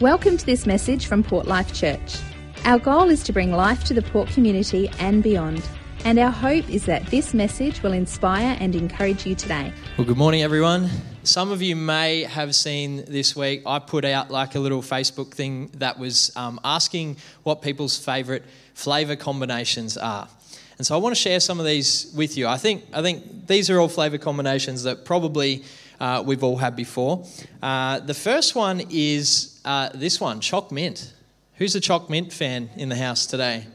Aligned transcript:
Welcome 0.00 0.36
to 0.36 0.44
this 0.44 0.66
message 0.66 1.06
from 1.06 1.22
Port 1.22 1.46
Life 1.46 1.72
Church. 1.72 2.18
Our 2.66 2.78
goal 2.78 3.08
is 3.08 3.24
to 3.24 3.32
bring 3.32 3.50
life 3.50 3.82
to 3.84 3.94
the 3.94 4.02
Port 4.02 4.28
community 4.28 4.90
and 4.98 5.22
beyond. 5.22 5.66
And 6.04 6.18
our 6.18 6.30
hope 6.30 6.68
is 6.68 6.84
that 6.84 7.06
this 7.06 7.32
message 7.32 7.82
will 7.82 7.94
inspire 7.94 8.58
and 8.60 8.74
encourage 8.74 9.24
you 9.24 9.34
today. 9.34 9.72
Well, 9.96 10.06
good 10.06 10.18
morning, 10.18 10.42
everyone. 10.42 10.90
Some 11.22 11.50
of 11.50 11.62
you 11.62 11.76
may 11.76 12.24
have 12.24 12.54
seen 12.54 13.06
this 13.06 13.34
week, 13.34 13.62
I 13.64 13.78
put 13.78 14.04
out 14.04 14.30
like 14.30 14.54
a 14.54 14.60
little 14.60 14.82
Facebook 14.82 15.32
thing 15.32 15.70
that 15.78 15.98
was 15.98 16.30
um, 16.36 16.60
asking 16.62 17.16
what 17.44 17.62
people's 17.62 17.98
favourite 17.98 18.42
flavour 18.74 19.16
combinations 19.16 19.96
are. 19.96 20.28
And 20.76 20.86
so 20.86 20.94
I 20.94 20.98
want 20.98 21.16
to 21.16 21.20
share 21.20 21.40
some 21.40 21.58
of 21.58 21.64
these 21.64 22.12
with 22.14 22.36
you. 22.36 22.46
I 22.46 22.58
think, 22.58 22.84
I 22.92 23.00
think 23.00 23.46
these 23.46 23.70
are 23.70 23.80
all 23.80 23.88
flavour 23.88 24.18
combinations 24.18 24.82
that 24.82 25.06
probably 25.06 25.64
uh, 25.98 26.22
we've 26.26 26.44
all 26.44 26.58
had 26.58 26.76
before. 26.76 27.24
Uh, 27.62 28.00
the 28.00 28.12
first 28.12 28.54
one 28.54 28.82
is 28.90 29.55
uh, 29.66 29.90
this 29.92 30.20
one, 30.20 30.40
choc 30.40 30.70
mint. 30.70 31.12
Who's 31.56 31.74
a 31.74 31.80
choc 31.80 32.08
mint 32.08 32.32
fan 32.32 32.70
in 32.76 32.88
the 32.88 32.96
house 32.96 33.26
today? 33.26 33.66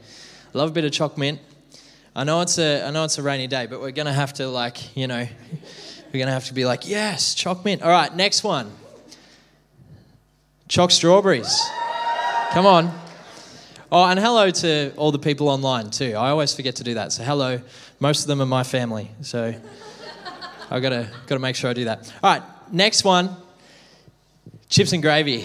Love 0.54 0.70
a 0.70 0.72
bit 0.72 0.84
of 0.84 0.92
choc 0.92 1.18
mint. 1.18 1.38
I 2.16 2.24
know 2.24 2.40
it's 2.40 2.58
a 2.58 2.84
I 2.86 2.90
know 2.90 3.04
it's 3.04 3.18
a 3.18 3.22
rainy 3.22 3.46
day, 3.46 3.66
but 3.66 3.80
we're 3.80 3.92
gonna 3.92 4.12
have 4.12 4.32
to 4.34 4.48
like 4.48 4.96
you 4.96 5.06
know 5.06 5.26
we're 6.12 6.18
gonna 6.18 6.32
have 6.32 6.46
to 6.46 6.54
be 6.54 6.64
like 6.64 6.88
yes, 6.88 7.34
choc 7.34 7.64
mint. 7.64 7.82
All 7.82 7.90
right, 7.90 8.14
next 8.14 8.42
one. 8.42 8.72
Choc 10.68 10.90
strawberries. 10.90 11.60
Come 12.52 12.66
on. 12.66 12.98
Oh, 13.90 14.04
and 14.04 14.18
hello 14.18 14.50
to 14.50 14.92
all 14.96 15.12
the 15.12 15.18
people 15.18 15.50
online 15.50 15.90
too. 15.90 16.14
I 16.14 16.30
always 16.30 16.54
forget 16.54 16.76
to 16.76 16.84
do 16.84 16.94
that. 16.94 17.12
So 17.12 17.22
hello. 17.22 17.60
Most 18.00 18.22
of 18.22 18.28
them 18.28 18.40
are 18.40 18.46
my 18.46 18.62
family. 18.62 19.10
So 19.20 19.54
I 20.70 20.80
gotta 20.80 21.10
gotta 21.26 21.40
make 21.40 21.56
sure 21.56 21.68
I 21.68 21.74
do 21.74 21.84
that. 21.84 22.10
All 22.22 22.32
right, 22.32 22.42
next 22.72 23.04
one. 23.04 23.36
Chips 24.70 24.94
and 24.94 25.02
gravy. 25.02 25.44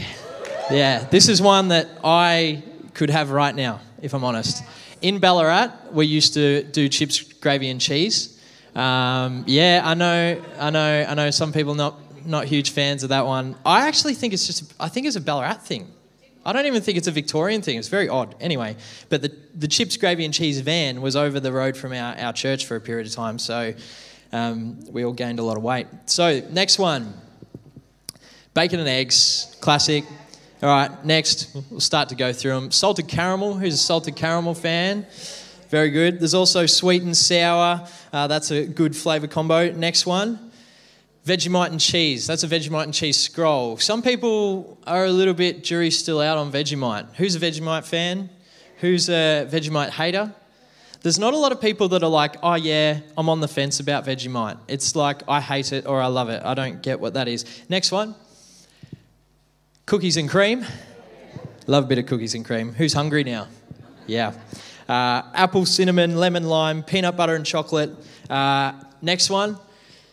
Yeah, 0.69 1.05
this 1.05 1.29
is 1.29 1.41
one 1.41 1.69
that 1.69 1.87
I 2.03 2.61
could 2.93 3.09
have 3.09 3.31
right 3.31 3.55
now, 3.55 3.79
if 4.01 4.13
I'm 4.13 4.25
honest. 4.25 4.63
In 5.01 5.19
Ballarat, 5.19 5.71
we 5.91 6.07
used 6.07 6.33
to 6.33 6.63
do 6.63 6.89
chips, 6.89 7.21
gravy, 7.21 7.69
and 7.69 7.79
cheese. 7.79 8.41
Um, 8.75 9.45
yeah, 9.47 9.81
I 9.85 9.93
know, 9.93 10.43
I 10.59 10.69
know, 10.69 11.05
I 11.07 11.13
know. 11.13 11.31
Some 11.31 11.53
people 11.53 11.73
not 11.73 11.99
not 12.25 12.45
huge 12.45 12.71
fans 12.71 13.03
of 13.03 13.09
that 13.09 13.25
one. 13.25 13.55
I 13.65 13.87
actually 13.87 14.13
think 14.13 14.33
it's 14.33 14.45
just, 14.45 14.73
I 14.77 14.89
think 14.89 15.07
it's 15.07 15.15
a 15.15 15.21
Ballarat 15.21 15.61
thing. 15.61 15.89
I 16.45 16.51
don't 16.51 16.65
even 16.65 16.81
think 16.81 16.97
it's 16.97 17.07
a 17.07 17.11
Victorian 17.11 17.61
thing. 17.61 17.77
It's 17.77 17.87
very 17.87 18.09
odd. 18.09 18.35
Anyway, 18.41 18.75
but 19.07 19.21
the, 19.21 19.33
the 19.55 19.67
chips, 19.69 19.95
gravy, 19.95 20.25
and 20.25 20.33
cheese 20.33 20.59
van 20.59 21.01
was 21.01 21.15
over 21.15 21.39
the 21.39 21.53
road 21.53 21.77
from 21.77 21.93
our, 21.93 22.17
our 22.17 22.33
church 22.33 22.65
for 22.65 22.75
a 22.75 22.81
period 22.81 23.07
of 23.07 23.13
time. 23.13 23.39
So 23.39 23.73
um, 24.33 24.79
we 24.91 25.05
all 25.05 25.13
gained 25.13 25.39
a 25.39 25.43
lot 25.43 25.55
of 25.55 25.63
weight. 25.63 25.87
So, 26.07 26.41
next 26.49 26.77
one 26.77 27.13
bacon 28.53 28.79
and 28.79 28.89
eggs, 28.89 29.55
classic. 29.61 30.03
All 30.59 30.69
right, 30.69 31.05
next, 31.05 31.55
we'll 31.69 31.79
start 31.79 32.09
to 32.09 32.15
go 32.15 32.33
through 32.33 32.53
them. 32.53 32.71
Salted 32.71 33.07
caramel, 33.07 33.53
who's 33.53 33.75
a 33.75 33.77
salted 33.77 34.15
caramel 34.15 34.55
fan? 34.55 35.05
Very 35.69 35.91
good. 35.91 36.19
There's 36.19 36.33
also 36.33 36.65
sweet 36.65 37.03
and 37.03 37.15
sour. 37.15 37.87
Uh, 38.11 38.25
that's 38.25 38.49
a 38.49 38.65
good 38.65 38.95
flavour 38.95 39.27
combo. 39.27 39.71
Next 39.71 40.07
one, 40.07 40.51
Vegemite 41.27 41.69
and 41.69 41.79
cheese. 41.79 42.25
That's 42.25 42.41
a 42.41 42.47
Vegemite 42.47 42.85
and 42.85 42.93
cheese 42.93 43.19
scroll. 43.19 43.77
Some 43.77 44.01
people 44.01 44.79
are 44.87 45.05
a 45.05 45.11
little 45.11 45.35
bit 45.35 45.63
jury 45.63 45.91
still 45.91 46.19
out 46.19 46.39
on 46.39 46.51
Vegemite. 46.51 47.13
Who's 47.17 47.35
a 47.35 47.39
Vegemite 47.39 47.85
fan? 47.85 48.27
Who's 48.77 49.09
a 49.09 49.47
Vegemite 49.47 49.91
hater? 49.91 50.33
There's 51.03 51.19
not 51.19 51.35
a 51.35 51.37
lot 51.37 51.51
of 51.51 51.61
people 51.61 51.89
that 51.89 52.01
are 52.01 52.09
like, 52.09 52.37
oh 52.41 52.55
yeah, 52.55 53.01
I'm 53.15 53.29
on 53.29 53.41
the 53.41 53.47
fence 53.47 53.79
about 53.79 54.05
Vegemite. 54.05 54.57
It's 54.67 54.95
like, 54.95 55.21
I 55.27 55.39
hate 55.39 55.71
it 55.71 55.85
or 55.85 56.01
I 56.01 56.07
love 56.07 56.29
it. 56.29 56.41
I 56.43 56.55
don't 56.55 56.81
get 56.81 56.99
what 56.99 57.13
that 57.13 57.27
is. 57.27 57.45
Next 57.69 57.91
one. 57.91 58.15
Cookies 59.87 60.17
and 60.17 60.29
cream. 60.29 60.65
Love 61.65 61.85
a 61.85 61.87
bit 61.87 61.97
of 61.97 62.05
cookies 62.07 62.35
and 62.35 62.43
cream. 62.43 62.73
Who's 62.73 62.91
hungry 62.91 63.23
now? 63.23 63.47
Yeah. 64.05 64.33
Uh, 64.89 65.21
apple, 65.33 65.65
cinnamon, 65.65 66.17
lemon, 66.17 66.43
lime, 66.43 66.83
peanut 66.83 67.15
butter 67.15 67.35
and 67.35 67.45
chocolate. 67.45 67.91
Uh, 68.29 68.73
next 69.01 69.29
one. 69.29 69.57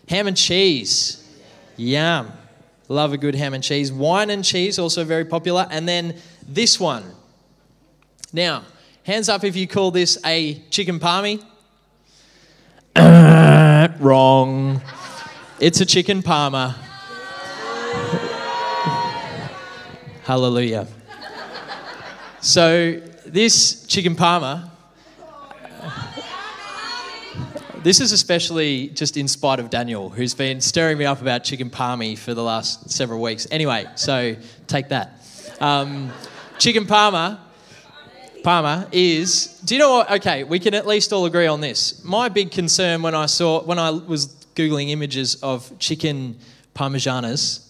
Ham 0.09 0.29
and 0.29 0.37
cheese. 0.37 1.29
Yum. 1.77 2.31
Love 2.87 3.15
a 3.15 3.19
good 3.19 3.35
ham 3.35 3.53
and 3.53 3.65
cheese. 3.65 3.91
Wine 3.91 4.31
and 4.31 4.45
cheese, 4.45 4.79
also 4.79 5.03
very 5.03 5.25
popular. 5.25 5.67
And 5.69 5.89
then 5.89 6.19
this 6.49 6.79
one. 6.79 7.03
Now, 8.33 8.63
hands 9.03 9.29
up 9.29 9.43
if 9.43 9.57
you 9.57 9.67
call 9.67 9.91
this 9.91 10.19
a 10.25 10.55
chicken 10.71 11.01
palmy. 11.01 11.41
Wrong. 13.99 14.81
It's 15.59 15.81
a 15.81 15.87
chicken 15.87 16.23
parma. 16.23 16.77
Hallelujah. 20.25 20.87
So, 22.41 22.99
this 23.27 23.85
chicken 23.87 24.17
parma, 24.17 24.73
this 27.83 28.01
is 28.01 28.11
especially 28.11 28.89
just 28.89 29.19
in 29.19 29.29
spite 29.29 29.61
of 29.61 29.69
Daniel, 29.69 30.09
who's 30.09 30.33
been 30.33 30.63
stirring 30.63 30.97
me 30.97 31.05
up 31.05 31.21
about 31.21 31.45
chicken 31.45 31.69
palmy 31.69 32.17
for 32.17 32.33
the 32.33 32.43
last 32.43 32.91
several 32.91 33.21
weeks. 33.21 33.47
Anyway, 33.51 33.85
so 33.97 34.35
take 34.67 34.89
that. 34.89 35.21
Um, 35.61 36.11
chicken 36.59 36.87
parma, 36.87 37.39
parma 38.43 38.89
is. 38.93 39.61
Do 39.67 39.75
you 39.75 39.79
know 39.79 39.97
what? 39.97 40.11
Okay, 40.11 40.43
we 40.43 40.59
can 40.59 40.73
at 40.73 40.87
least 40.87 41.13
all 41.13 41.27
agree 41.27 41.49
on 41.49 41.61
this. 41.61 42.03
My 42.03 42.31
big 42.31 42.51
concern 42.51 43.03
when 43.03 43.15
I 43.15 43.27
saw 43.27 43.63
when 43.63 43.79
I 43.79 43.91
was 43.91 44.29
googling 44.55 44.89
images 44.89 45.35
of 45.43 45.79
chicken 45.79 46.39
parmesanas 46.75 47.64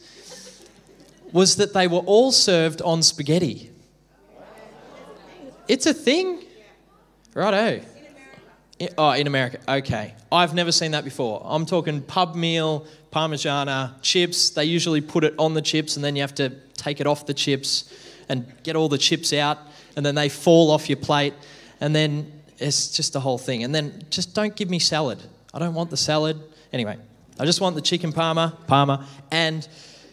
was 1.35 1.57
that 1.57 1.75
they 1.75 1.89
were 1.89 1.99
all 2.07 2.31
served 2.31 2.81
on 2.81 3.03
spaghetti. 3.03 3.69
It's 5.67 5.85
a 5.85 5.93
thing? 5.93 6.45
Righto. 7.35 7.85
Oh, 8.97 9.11
in 9.11 9.27
America. 9.27 9.59
Okay. 9.69 10.15
I've 10.31 10.55
never 10.55 10.71
seen 10.71 10.93
that 10.93 11.03
before. 11.03 11.43
I'm 11.45 11.67
talking 11.67 12.03
pub 12.03 12.37
meal, 12.37 12.87
parmigiana, 13.13 14.01
chips. 14.01 14.51
They 14.51 14.65
usually 14.65 15.01
put 15.01 15.25
it 15.25 15.35
on 15.37 15.55
the 15.55 15.63
chips 15.63 15.97
and 15.97 16.05
then 16.05 16.15
you 16.15 16.23
have 16.23 16.37
to 16.37 16.51
take 16.75 17.01
it 17.01 17.07
off 17.09 17.27
the 17.27 17.35
chips 17.35 17.93
and 18.29 18.47
get 18.63 18.77
all 18.77 18.89
the 18.89 18.99
chips 18.99 19.33
out 19.33 19.59
and 19.97 20.07
then 20.07 20.15
they 20.15 20.29
fall 20.29 20.71
off 20.71 20.89
your 20.89 20.99
plate 20.99 21.35
and 21.81 21.97
then 21.97 22.31
it's 22.59 22.93
just 22.93 23.17
a 23.17 23.21
whole 23.21 23.39
thing. 23.39 23.65
And 23.65 23.75
then 23.75 24.05
just 24.09 24.37
don't 24.37 24.55
give 24.55 24.71
me 24.71 24.79
salad. 24.79 25.19
I 25.53 25.59
don't 25.59 25.75
want 25.75 25.91
the 25.91 25.97
salad. 25.97 26.41
Anyway, 26.73 26.97
I 27.41 27.45
just 27.45 27.61
want 27.61 27.75
the 27.75 27.83
chicken 27.83 28.13
parma, 28.13 28.57
parma, 28.69 29.09
and 29.33 29.67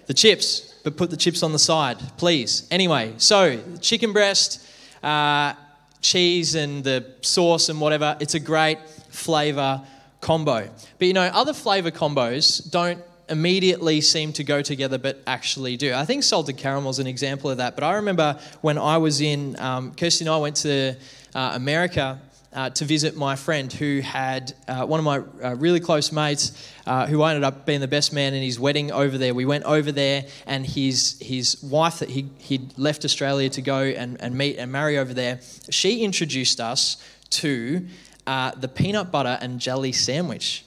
the 0.08 0.16
chips 0.16 0.71
but 0.84 0.98
put 0.98 1.10
the 1.10 1.18
chips 1.18 1.44
on 1.44 1.52
the 1.52 1.60
side, 1.60 1.98
please. 2.18 2.68
Anyway, 2.72 3.14
so 3.18 3.60
chicken 3.82 4.14
breast, 4.14 4.66
uh, 5.04 5.54
cheese, 6.02 6.56
and 6.56 6.84
the 6.84 7.06
sauce 7.22 7.70
and 7.70 7.80
whatever, 7.80 8.18
it's 8.20 8.34
a 8.34 8.40
great 8.40 8.80
flavor 9.10 9.82
combo. 10.22 10.70
But 10.98 11.08
you 11.08 11.14
know, 11.14 11.30
other 11.34 11.54
flavor 11.54 11.92
combos 11.92 12.70
don't 12.70 13.02
immediately 13.30 14.02
seem 14.02 14.34
to 14.34 14.44
go 14.44 14.62
together 14.62 14.98
but 14.98 15.22
actually 15.26 15.78
do. 15.78 15.94
I 15.94 16.06
think 16.06 16.24
salted 16.24 16.58
caramel 16.58 16.90
is 16.90 17.00
an 17.00 17.08
example 17.08 17.50
of 17.50 17.58
that. 17.58 17.76
But 17.76 17.84
I 17.84 17.94
remember 17.94 18.38
when 18.60 18.78
I 18.78 18.98
was 18.98 19.22
in, 19.22 19.58
um, 19.60 19.94
Kirsty 19.96 20.26
and 20.26 20.34
I 20.34 20.38
went 20.38 20.58
to 20.58 20.96
uh, 21.34 21.52
America 21.56 22.20
uh, 22.54 22.70
to 22.72 22.86
visit 22.86 23.16
my 23.16 23.36
friend 23.36 23.72
who 23.72 24.02
had 24.02 24.54
uh, 24.68 24.86
one 24.86 25.00
of 25.00 25.06
my 25.06 25.48
uh, 25.48 25.56
really 25.56 25.80
close 25.80 26.12
mates 26.12 26.70
uh, 26.86 27.08
who 27.08 27.24
ended 27.24 27.44
up 27.44 27.66
being 27.66 27.80
the 27.80 27.88
best 27.88 28.12
man 28.12 28.34
in 28.34 28.44
his 28.44 28.60
wedding 28.60 28.92
over 28.92 29.18
there. 29.18 29.34
We 29.34 29.46
went 29.46 29.64
over 29.64 29.92
there, 29.92 30.26
and 30.46 30.66
his, 30.66 31.18
his 31.22 31.62
wife 31.64 32.00
that 32.00 32.10
he, 32.10 32.30
he'd 32.40 32.78
left 32.78 33.06
Australia 33.06 33.50
to 33.50 33.62
go 33.62 33.82
and, 33.82 34.20
and 34.22 34.38
meet 34.38 34.58
and 34.58 34.72
marry 34.72 34.98
over 34.98 35.14
there, 35.14 35.40
she 35.70 36.04
introduced 36.04 36.60
us 36.60 36.98
to 37.32 37.88
uh, 38.28 38.52
the 38.52 38.68
peanut 38.68 39.12
butter 39.12 39.38
and 39.42 39.60
jelly 39.60 39.92
sandwich 39.92 40.66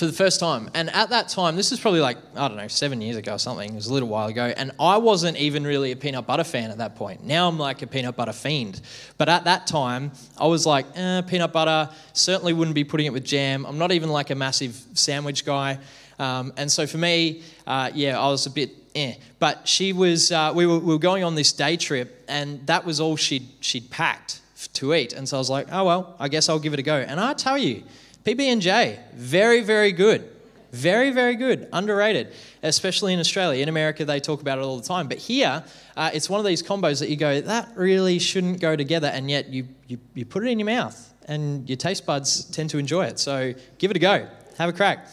for 0.00 0.06
the 0.06 0.12
first 0.12 0.40
time. 0.40 0.70
And 0.72 0.88
at 0.90 1.10
that 1.10 1.28
time, 1.28 1.56
this 1.56 1.72
is 1.72 1.78
probably 1.78 2.00
like, 2.00 2.16
I 2.34 2.48
don't 2.48 2.56
know, 2.56 2.68
seven 2.68 3.02
years 3.02 3.16
ago 3.16 3.34
or 3.34 3.38
something. 3.38 3.70
It 3.70 3.74
was 3.74 3.86
a 3.86 3.92
little 3.92 4.08
while 4.08 4.28
ago. 4.28 4.52
And 4.56 4.72
I 4.80 4.96
wasn't 4.96 5.36
even 5.36 5.62
really 5.62 5.92
a 5.92 5.96
peanut 5.96 6.26
butter 6.26 6.42
fan 6.42 6.70
at 6.70 6.78
that 6.78 6.96
point. 6.96 7.22
Now 7.22 7.46
I'm 7.48 7.58
like 7.58 7.82
a 7.82 7.86
peanut 7.86 8.16
butter 8.16 8.32
fiend. 8.32 8.80
But 9.18 9.28
at 9.28 9.44
that 9.44 9.66
time, 9.66 10.12
I 10.38 10.46
was 10.46 10.64
like, 10.64 10.86
eh, 10.96 11.20
peanut 11.20 11.52
butter, 11.52 11.90
certainly 12.14 12.54
wouldn't 12.54 12.74
be 12.74 12.82
putting 12.82 13.06
it 13.06 13.12
with 13.12 13.24
jam. 13.24 13.66
I'm 13.66 13.76
not 13.76 13.92
even 13.92 14.08
like 14.08 14.30
a 14.30 14.34
massive 14.34 14.74
sandwich 14.94 15.44
guy. 15.44 15.78
Um, 16.18 16.54
and 16.56 16.72
so 16.72 16.86
for 16.86 16.98
me, 16.98 17.42
uh, 17.66 17.90
yeah, 17.94 18.18
I 18.18 18.28
was 18.28 18.46
a 18.46 18.50
bit 18.50 18.70
eh. 18.94 19.16
But 19.38 19.68
she 19.68 19.92
was, 19.92 20.32
uh, 20.32 20.52
we, 20.54 20.64
were, 20.64 20.78
we 20.78 20.94
were 20.94 20.98
going 20.98 21.24
on 21.24 21.34
this 21.34 21.52
day 21.52 21.76
trip, 21.76 22.24
and 22.26 22.66
that 22.66 22.86
was 22.86 23.00
all 23.00 23.16
she'd, 23.16 23.46
she'd 23.60 23.90
packed 23.90 24.40
to 24.72 24.94
eat. 24.94 25.12
And 25.12 25.28
so 25.28 25.36
I 25.36 25.40
was 25.40 25.50
like, 25.50 25.66
oh, 25.70 25.84
well, 25.84 26.16
I 26.18 26.28
guess 26.28 26.48
I'll 26.48 26.58
give 26.58 26.72
it 26.72 26.78
a 26.78 26.82
go. 26.82 26.96
And 26.96 27.20
I 27.20 27.34
tell 27.34 27.58
you, 27.58 27.82
PB&J, 28.24 29.00
very, 29.14 29.62
very 29.62 29.92
good. 29.92 30.30
Very, 30.72 31.10
very 31.10 31.34
good. 31.34 31.68
Underrated, 31.72 32.32
especially 32.62 33.12
in 33.12 33.18
Australia. 33.18 33.62
In 33.62 33.68
America, 33.68 34.04
they 34.04 34.20
talk 34.20 34.40
about 34.40 34.58
it 34.58 34.62
all 34.62 34.76
the 34.76 34.86
time. 34.86 35.08
But 35.08 35.18
here, 35.18 35.64
uh, 35.96 36.10
it's 36.14 36.30
one 36.30 36.38
of 36.38 36.46
these 36.46 36.62
combos 36.62 37.00
that 37.00 37.08
you 37.08 37.16
go, 37.16 37.40
that 37.40 37.72
really 37.74 38.18
shouldn't 38.18 38.60
go 38.60 38.76
together, 38.76 39.08
and 39.08 39.30
yet 39.30 39.48
you, 39.48 39.66
you, 39.88 39.98
you 40.14 40.24
put 40.24 40.44
it 40.44 40.48
in 40.48 40.58
your 40.58 40.66
mouth, 40.66 41.12
and 41.26 41.68
your 41.68 41.76
taste 41.76 42.06
buds 42.06 42.44
tend 42.44 42.70
to 42.70 42.78
enjoy 42.78 43.06
it. 43.06 43.18
So 43.18 43.52
give 43.78 43.90
it 43.90 43.96
a 43.96 44.00
go. 44.00 44.28
Have 44.58 44.68
a 44.68 44.72
crack. 44.72 45.08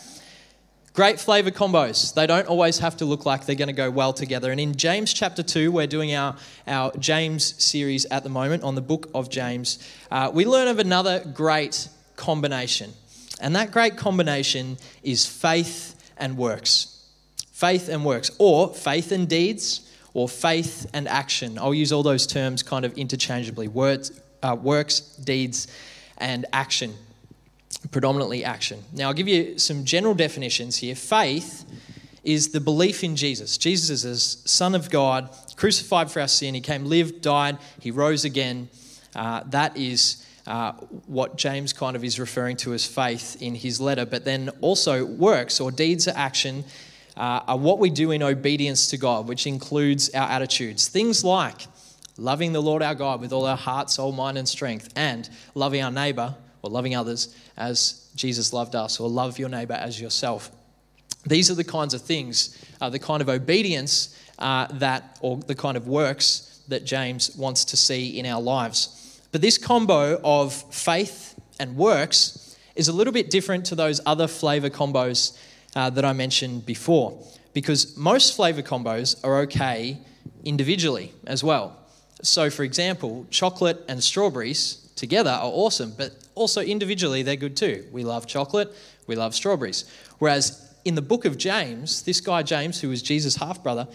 Great 0.93 1.19
flavor 1.19 1.51
combos. 1.51 2.13
They 2.13 2.25
don't 2.27 2.47
always 2.47 2.79
have 2.79 2.97
to 2.97 3.05
look 3.05 3.25
like 3.25 3.45
they're 3.45 3.55
going 3.55 3.67
to 3.67 3.73
go 3.73 3.89
well 3.89 4.13
together. 4.13 4.51
And 4.51 4.59
in 4.59 4.75
James 4.75 5.13
chapter 5.13 5.43
2, 5.43 5.71
we're 5.71 5.87
doing 5.87 6.13
our, 6.15 6.35
our 6.67 6.91
James 6.97 7.63
series 7.63 8.05
at 8.05 8.23
the 8.23 8.29
moment 8.29 8.63
on 8.63 8.75
the 8.75 8.81
book 8.81 9.09
of 9.13 9.29
James. 9.29 9.77
Uh, 10.09 10.31
we 10.33 10.43
learn 10.45 10.67
of 10.67 10.79
another 10.79 11.23
great 11.33 11.87
combination. 12.17 12.91
And 13.39 13.55
that 13.55 13.71
great 13.71 13.95
combination 13.95 14.77
is 15.03 15.25
faith 15.25 16.11
and 16.17 16.37
works. 16.37 17.07
Faith 17.53 17.87
and 17.87 18.03
works, 18.03 18.29
or 18.37 18.73
faith 18.73 19.13
and 19.13 19.29
deeds, 19.29 19.89
or 20.13 20.27
faith 20.27 20.89
and 20.93 21.07
action. 21.07 21.57
I'll 21.57 21.73
use 21.73 21.93
all 21.93 22.03
those 22.03 22.27
terms 22.27 22.61
kind 22.61 22.83
of 22.83 22.97
interchangeably 22.97 23.69
words, 23.69 24.11
uh, 24.43 24.57
works, 24.59 24.99
deeds, 24.99 25.67
and 26.17 26.45
action 26.51 26.93
predominantly 27.91 28.43
action. 28.43 28.83
Now, 28.93 29.07
I'll 29.07 29.13
give 29.13 29.27
you 29.27 29.57
some 29.57 29.85
general 29.85 30.13
definitions 30.13 30.77
here. 30.77 30.95
Faith 30.95 31.65
is 32.23 32.49
the 32.49 32.59
belief 32.59 33.03
in 33.03 33.15
Jesus. 33.15 33.57
Jesus 33.57 34.03
is 34.03 34.41
Son 34.45 34.75
of 34.75 34.89
God, 34.89 35.29
crucified 35.55 36.11
for 36.11 36.19
our 36.19 36.27
sin. 36.27 36.53
He 36.53 36.61
came, 36.61 36.85
lived, 36.85 37.21
died, 37.21 37.57
he 37.79 37.91
rose 37.91 38.25
again. 38.25 38.69
Uh, 39.15 39.43
that 39.47 39.77
is 39.77 40.25
uh, 40.47 40.71
what 41.05 41.37
James 41.37 41.73
kind 41.73 41.95
of 41.95 42.03
is 42.03 42.19
referring 42.19 42.57
to 42.57 42.73
as 42.73 42.85
faith 42.85 43.39
in 43.41 43.53
his 43.53 43.79
letter. 43.79 44.05
But 44.05 44.25
then 44.25 44.49
also, 44.61 45.05
works 45.05 45.59
or 45.59 45.71
deeds 45.71 46.07
of 46.07 46.15
action 46.15 46.63
uh, 47.15 47.41
are 47.47 47.57
what 47.57 47.79
we 47.79 47.89
do 47.89 48.11
in 48.11 48.23
obedience 48.23 48.87
to 48.87 48.97
God, 48.97 49.27
which 49.27 49.45
includes 49.45 50.09
our 50.15 50.29
attitudes. 50.29 50.87
Things 50.87 51.23
like 51.23 51.67
loving 52.17 52.53
the 52.53 52.61
Lord 52.61 52.81
our 52.81 52.95
God 52.95 53.21
with 53.21 53.33
all 53.33 53.45
our 53.45 53.57
heart, 53.57 53.89
soul, 53.89 54.11
mind, 54.11 54.37
and 54.37 54.47
strength, 54.47 54.89
and 54.95 55.29
loving 55.53 55.83
our 55.83 55.91
neighbor 55.91 56.35
or 56.61 56.69
loving 56.69 56.95
others 56.95 57.35
as 57.55 58.09
Jesus 58.15 58.53
loved 58.53 58.75
us, 58.75 58.99
or 58.99 59.09
love 59.09 59.37
your 59.39 59.49
neighbor 59.49 59.73
as 59.73 59.99
yourself. 59.99 60.51
These 61.25 61.51
are 61.51 61.55
the 61.55 61.63
kinds 61.63 61.93
of 61.93 62.01
things, 62.01 62.57
uh, 62.81 62.89
the 62.89 62.99
kind 62.99 63.21
of 63.21 63.29
obedience 63.29 64.17
uh, 64.39 64.67
that, 64.73 65.17
or 65.21 65.37
the 65.37 65.55
kind 65.55 65.77
of 65.77 65.87
works 65.87 66.61
that 66.67 66.85
James 66.85 67.35
wants 67.35 67.65
to 67.65 67.77
see 67.77 68.19
in 68.19 68.25
our 68.25 68.41
lives. 68.41 69.06
But 69.31 69.41
this 69.41 69.57
combo 69.57 70.19
of 70.23 70.53
faith 70.73 71.39
and 71.59 71.75
works 71.75 72.57
is 72.75 72.87
a 72.87 72.93
little 72.93 73.13
bit 73.13 73.29
different 73.29 73.65
to 73.67 73.75
those 73.75 73.99
other 74.05 74.27
flavor 74.27 74.69
combos 74.69 75.37
uh, 75.75 75.89
that 75.89 76.05
I 76.05 76.13
mentioned 76.13 76.65
before, 76.65 77.21
because 77.53 77.97
most 77.97 78.35
flavor 78.35 78.61
combos 78.61 79.23
are 79.23 79.39
okay 79.41 79.97
individually 80.43 81.13
as 81.25 81.43
well. 81.43 81.75
So, 82.21 82.49
for 82.49 82.63
example, 82.63 83.25
chocolate 83.29 83.83
and 83.87 84.03
strawberries 84.03 84.89
together 84.95 85.29
are 85.29 85.51
awesome, 85.51 85.93
but 85.97 86.11
also 86.35 86.61
individually 86.61 87.23
they're 87.23 87.35
good 87.35 87.55
too. 87.55 87.85
We 87.91 88.03
love 88.03 88.25
chocolate, 88.25 88.73
we 89.05 89.15
love 89.15 89.35
strawberries. 89.35 89.85
Whereas 90.19 90.73
in 90.83 90.95
the 90.95 91.01
book 91.01 91.25
of 91.25 91.37
James, 91.37 92.03
this 92.03 92.21
guy 92.21 92.43
James, 92.43 92.81
who 92.81 92.89
was 92.89 93.01
Jesus' 93.01 93.35
half 93.35 93.61
brother, 93.61 93.87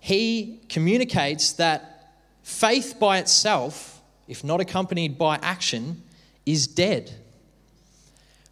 he 0.00 0.60
communicates 0.68 1.52
that 1.52 2.12
faith 2.42 2.96
by 2.98 3.18
itself, 3.18 3.87
if 4.28 4.44
not 4.44 4.60
accompanied 4.60 5.18
by 5.18 5.36
action, 5.42 6.02
is 6.46 6.66
dead. 6.66 7.14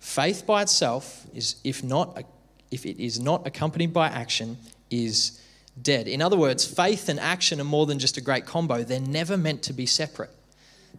Faith 0.00 0.46
by 0.46 0.62
itself 0.62 1.26
is, 1.34 1.56
if 1.64 1.84
not, 1.84 2.22
if 2.70 2.86
it 2.86 3.02
is 3.02 3.20
not 3.20 3.46
accompanied 3.46 3.92
by 3.92 4.08
action, 4.08 4.56
is 4.90 5.40
dead. 5.80 6.08
In 6.08 6.22
other 6.22 6.36
words, 6.36 6.64
faith 6.64 7.08
and 7.08 7.20
action 7.20 7.60
are 7.60 7.64
more 7.64 7.86
than 7.86 7.98
just 7.98 8.16
a 8.16 8.20
great 8.20 8.46
combo. 8.46 8.82
They're 8.82 9.00
never 9.00 9.36
meant 9.36 9.62
to 9.64 9.72
be 9.72 9.86
separate. 9.86 10.30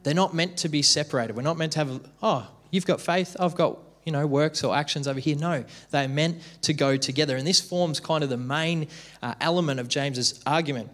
They're 0.04 0.14
not 0.14 0.34
meant 0.34 0.58
to 0.58 0.70
be 0.70 0.82
separated. 0.82 1.36
We're 1.36 1.42
not 1.42 1.58
meant 1.58 1.74
to 1.74 1.80
have, 1.80 2.02
oh, 2.22 2.48
you've 2.72 2.86
got 2.86 3.02
faith, 3.02 3.36
I've 3.40 3.56
got, 3.56 3.80
you 4.06 4.12
know, 4.12 4.26
works 4.28 4.64
or 4.64 4.76
actions 4.76 5.08
over 5.08 5.20
here. 5.20 5.36
No, 5.36 5.66
they're 5.92 6.08
meant 6.08 6.42
to 6.62 6.74
go 6.74 6.96
together. 6.98 7.36
And 7.36 7.46
this 7.46 7.60
forms 7.60 8.00
kind 8.00 8.24
of 8.24 8.30
the 8.30 8.38
main 8.38 8.88
uh, 9.22 9.34
element 9.42 9.80
of 9.80 9.88
James's 9.88 10.42
argument. 10.46 10.90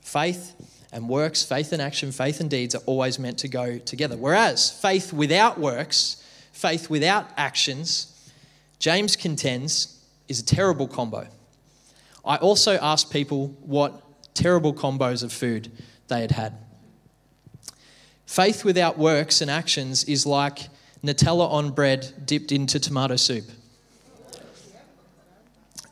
Faith 0.00 0.54
and 0.94 1.08
works, 1.08 1.42
faith 1.42 1.72
and 1.72 1.82
action, 1.82 2.12
faith 2.12 2.40
and 2.40 2.48
deeds 2.48 2.74
are 2.74 2.82
always 2.86 3.18
meant 3.18 3.36
to 3.38 3.48
go 3.48 3.78
together. 3.78 4.16
Whereas 4.16 4.70
faith 4.70 5.12
without 5.12 5.58
works, 5.58 6.22
faith 6.52 6.88
without 6.88 7.28
actions, 7.36 8.30
James 8.78 9.16
contends 9.16 10.00
is 10.28 10.38
a 10.38 10.44
terrible 10.44 10.86
combo. 10.86 11.26
I 12.24 12.36
also 12.36 12.78
asked 12.80 13.10
people 13.10 13.48
what 13.60 14.00
terrible 14.34 14.72
combos 14.72 15.24
of 15.24 15.32
food 15.32 15.72
they 16.06 16.20
had 16.20 16.30
had. 16.30 16.56
Faith 18.24 18.64
without 18.64 18.96
works 18.96 19.40
and 19.40 19.50
actions 19.50 20.04
is 20.04 20.24
like 20.24 20.68
Nutella 21.02 21.50
on 21.50 21.72
bread 21.72 22.24
dipped 22.24 22.52
into 22.52 22.78
tomato 22.78 23.16
soup. 23.16 23.44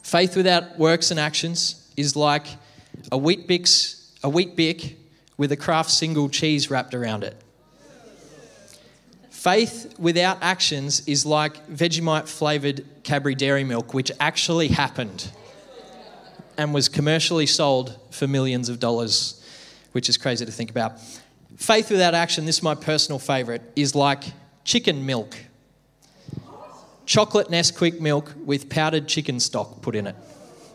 Faith 0.04 0.36
without 0.36 0.78
works 0.78 1.10
and 1.10 1.18
actions 1.18 1.92
is 1.96 2.14
like 2.14 2.46
a 3.10 3.18
Weet-Bix, 3.18 4.01
a 4.22 4.28
wheat 4.28 4.56
bick 4.56 4.96
with 5.36 5.52
a 5.52 5.56
Kraft 5.56 5.90
single 5.90 6.28
cheese 6.28 6.70
wrapped 6.70 6.94
around 6.94 7.24
it. 7.24 7.36
Faith 9.30 9.94
without 9.98 10.38
actions 10.40 11.06
is 11.08 11.26
like 11.26 11.66
Vegemite 11.66 12.28
flavored 12.28 12.84
Cadbury 13.02 13.34
Dairy 13.34 13.64
Milk, 13.64 13.92
which 13.92 14.12
actually 14.20 14.68
happened 14.68 15.30
and 16.56 16.72
was 16.72 16.88
commercially 16.88 17.46
sold 17.46 17.98
for 18.10 18.28
millions 18.28 18.68
of 18.68 18.78
dollars, 18.78 19.44
which 19.92 20.08
is 20.08 20.16
crazy 20.16 20.46
to 20.46 20.52
think 20.52 20.70
about. 20.70 21.00
Faith 21.56 21.90
without 21.90 22.14
action, 22.14 22.44
this 22.44 22.58
is 22.58 22.62
my 22.62 22.74
personal 22.74 23.18
favorite, 23.18 23.62
is 23.74 23.94
like 23.94 24.24
chicken 24.64 25.04
milk. 25.04 25.36
Chocolate 27.04 27.48
Nesquik 27.48 28.00
milk 28.00 28.32
with 28.44 28.68
powdered 28.68 29.08
chicken 29.08 29.40
stock 29.40 29.82
put 29.82 29.96
in 29.96 30.06
it 30.06 30.14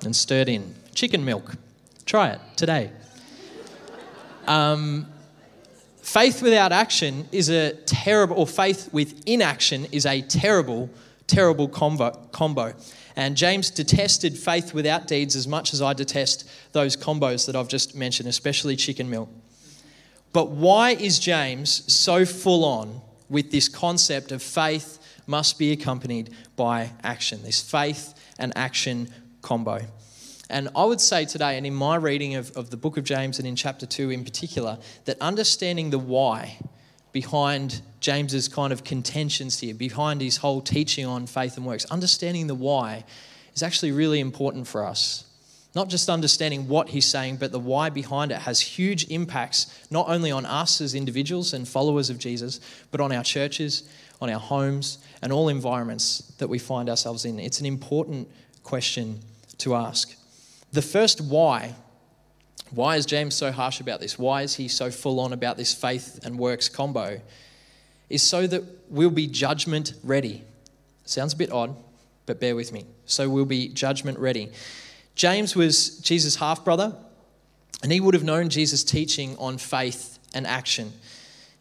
and 0.04 0.14
stirred 0.14 0.50
in. 0.50 0.76
Chicken 0.94 1.24
milk. 1.24 1.56
Try 2.06 2.30
it 2.32 2.42
today. 2.58 2.92
Um, 4.48 5.08
faith 6.02 6.42
without 6.42 6.72
action 6.72 7.28
is 7.32 7.50
a 7.50 7.74
terrible, 7.86 8.38
or 8.38 8.48
faith 8.48 8.90
with 8.92 9.22
inaction 9.26 9.86
is 9.92 10.06
a 10.06 10.22
terrible, 10.22 10.90
terrible 11.28 11.68
combo. 11.68 12.12
combo. 12.32 12.74
And 13.16 13.36
James 13.36 13.72
detested 13.72 14.38
faith 14.38 14.74
without 14.74 15.08
deeds 15.08 15.36
as 15.36 15.48
much 15.48 15.74
as 15.74 15.82
I 15.82 15.94
detest 15.94 16.48
those 16.72 16.96
combos 16.96 17.48
that 17.48 17.56
I've 17.56 17.68
just 17.68 17.96
mentioned, 17.96 18.30
especially 18.30 18.76
chicken 18.76 19.10
milk. 19.10 19.30
But 20.34 20.50
why 20.50 20.92
is 20.92 21.18
James 21.18 21.92
so 21.92 22.26
full 22.26 22.64
on 22.64 23.02
with 23.28 23.52
this 23.52 23.68
concept 23.68 24.32
of 24.32 24.44
faith 24.44 25.00
must 25.26 25.58
be 25.58 25.72
accompanied 25.72 26.30
by 26.56 26.92
action? 27.04 27.42
This 27.44 27.60
faith 27.60 28.14
and 28.38 28.54
action 28.56 29.12
combo. 29.42 29.82
And 30.50 30.70
I 30.76 30.86
would 30.86 31.02
say 31.02 31.26
today, 31.26 31.58
and 31.58 31.66
in 31.66 31.74
my 31.74 31.96
reading 31.96 32.36
of, 32.36 32.56
of 32.56 32.70
the 32.70 32.78
book 32.78 32.98
of 32.98 33.04
James 33.04 33.38
and 33.38 33.48
in 33.48 33.56
chapter 33.56 33.86
2 33.86 34.12
in 34.12 34.24
particular, 34.24 34.78
that 35.06 35.20
understanding 35.20 35.90
the 35.90 36.00
why 36.00 36.58
behind 37.12 37.82
James's 38.00 38.48
kind 38.48 38.72
of 38.72 38.84
contentions 38.84 39.60
here, 39.60 39.74
behind 39.74 40.22
his 40.22 40.38
whole 40.38 40.62
teaching 40.62 41.06
on 41.06 41.28
faith 41.28 41.58
and 41.58 41.66
works, 41.66 41.84
understanding 41.86 42.48
the 42.48 42.56
why 42.56 43.04
is 43.54 43.64
actually 43.64 43.92
really 43.92 44.20
important 44.20 44.68
for 44.68 44.86
us. 44.86 45.26
Not 45.76 45.90
just 45.90 46.10
understanding 46.10 46.68
what 46.68 46.90
he's 46.90 47.06
saying, 47.06 47.38
but 47.38 47.52
the 47.52 47.60
why 47.60 47.90
behind 47.90 48.32
it 48.32 48.38
has 48.38 48.62
huge 48.62 49.10
impacts, 49.10 49.86
not 49.92 50.08
only 50.08 50.32
on 50.32 50.46
us 50.46 50.80
as 50.80 50.96
individuals 50.96 51.54
and 51.54 51.68
followers 51.68 52.10
of 52.10 52.20
Jesus, 52.20 52.60
but 52.90 53.02
on 53.02 53.12
our 53.12 53.24
churches, 53.24 53.90
on 54.22 54.30
our 54.30 54.40
homes, 54.40 55.00
and 55.22 55.34
all 55.34 55.50
environments 55.50 56.20
that 56.38 56.48
we 56.48 56.58
find 56.58 56.90
ourselves 56.90 57.26
in. 57.26 57.40
It's 57.40 57.60
an 57.60 57.66
important 57.66 58.30
question 58.64 59.20
to 59.60 59.76
ask. 59.76 60.16
The 60.72 60.82
first 60.82 61.22
why 61.22 61.76
why 62.72 62.98
is 62.98 63.06
James 63.06 63.36
so 63.36 63.52
harsh 63.52 63.80
about 63.80 64.00
this? 64.00 64.20
Why 64.20 64.42
is 64.42 64.56
he 64.56 64.68
so 64.68 64.92
full 64.92 65.20
on 65.20 65.34
about 65.34 65.58
this 65.58 65.74
faith 65.74 66.20
and 66.24 66.38
works 66.38 66.68
combo? 66.68 67.22
Is 68.10 68.24
so 68.24 68.48
that 68.48 68.64
we'll 68.90 69.10
be 69.10 69.28
judgment 69.28 69.94
ready. 70.04 70.44
Sounds 71.06 71.34
a 71.34 71.38
bit 71.38 71.52
odd, 71.52 71.76
but 72.26 72.40
bear 72.40 72.56
with 72.56 72.72
me. 72.72 72.86
So 73.06 73.30
we'll 73.30 73.46
be 73.46 73.70
judgment 73.70 74.20
ready. 74.20 74.52
James 75.16 75.56
was 75.56 76.00
Jesus' 76.00 76.36
half 76.36 76.64
brother, 76.64 76.96
and 77.84 77.92
he 77.92 78.00
would 78.00 78.14
have 78.14 78.24
known 78.24 78.50
Jesus' 78.50 78.84
teaching 78.84 79.36
on 79.38 79.58
faith 79.58 80.20
and 80.34 80.46
action. 80.46 80.94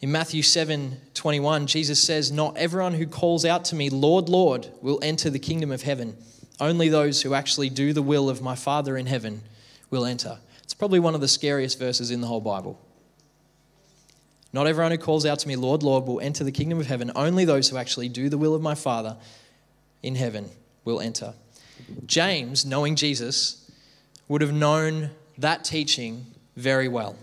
In 0.00 0.12
Matthew 0.12 0.42
7 0.42 1.00
21, 1.14 1.66
Jesus 1.66 2.02
says, 2.02 2.30
Not 2.30 2.56
everyone 2.56 2.94
who 2.94 3.06
calls 3.06 3.44
out 3.44 3.64
to 3.66 3.75
me, 3.75 3.90
Lord, 3.90 4.28
Lord, 4.28 4.68
will 4.82 4.98
enter 5.02 5.30
the 5.30 5.38
kingdom 5.38 5.72
of 5.72 5.82
heaven. 5.82 6.16
Only 6.60 6.88
those 6.88 7.22
who 7.22 7.34
actually 7.34 7.68
do 7.68 7.92
the 7.92 8.02
will 8.02 8.30
of 8.30 8.40
my 8.40 8.54
Father 8.54 8.96
in 8.96 9.06
heaven 9.06 9.42
will 9.90 10.04
enter. 10.04 10.38
It's 10.62 10.75
probably 10.75 11.00
one 11.00 11.14
of 11.14 11.20
the 11.20 11.28
scariest 11.28 11.78
verses 11.78 12.10
in 12.10 12.20
the 12.20 12.26
whole 12.26 12.40
Bible. 12.40 12.80
Not 14.52 14.66
everyone 14.66 14.90
who 14.90 14.98
calls 14.98 15.26
out 15.26 15.38
to 15.40 15.48
me, 15.48 15.56
Lord, 15.56 15.82
Lord, 15.82 16.06
will 16.06 16.20
enter 16.20 16.42
the 16.42 16.52
kingdom 16.52 16.80
of 16.80 16.86
heaven. 16.86 17.12
Only 17.14 17.44
those 17.44 17.68
who 17.68 17.76
actually 17.76 18.08
do 18.08 18.28
the 18.28 18.38
will 18.38 18.54
of 18.54 18.62
my 18.62 18.75
Father 18.75 19.16
in 20.02 20.14
heaven 20.14 20.48
will 20.84 21.00
enter. 21.00 21.34
James, 22.06 22.64
knowing 22.64 22.96
Jesus, 22.96 23.70
would 24.28 24.40
have 24.40 24.52
known 24.52 25.10
that 25.36 25.62
teaching 25.62 26.26
very 26.56 26.88
well. 26.88 27.16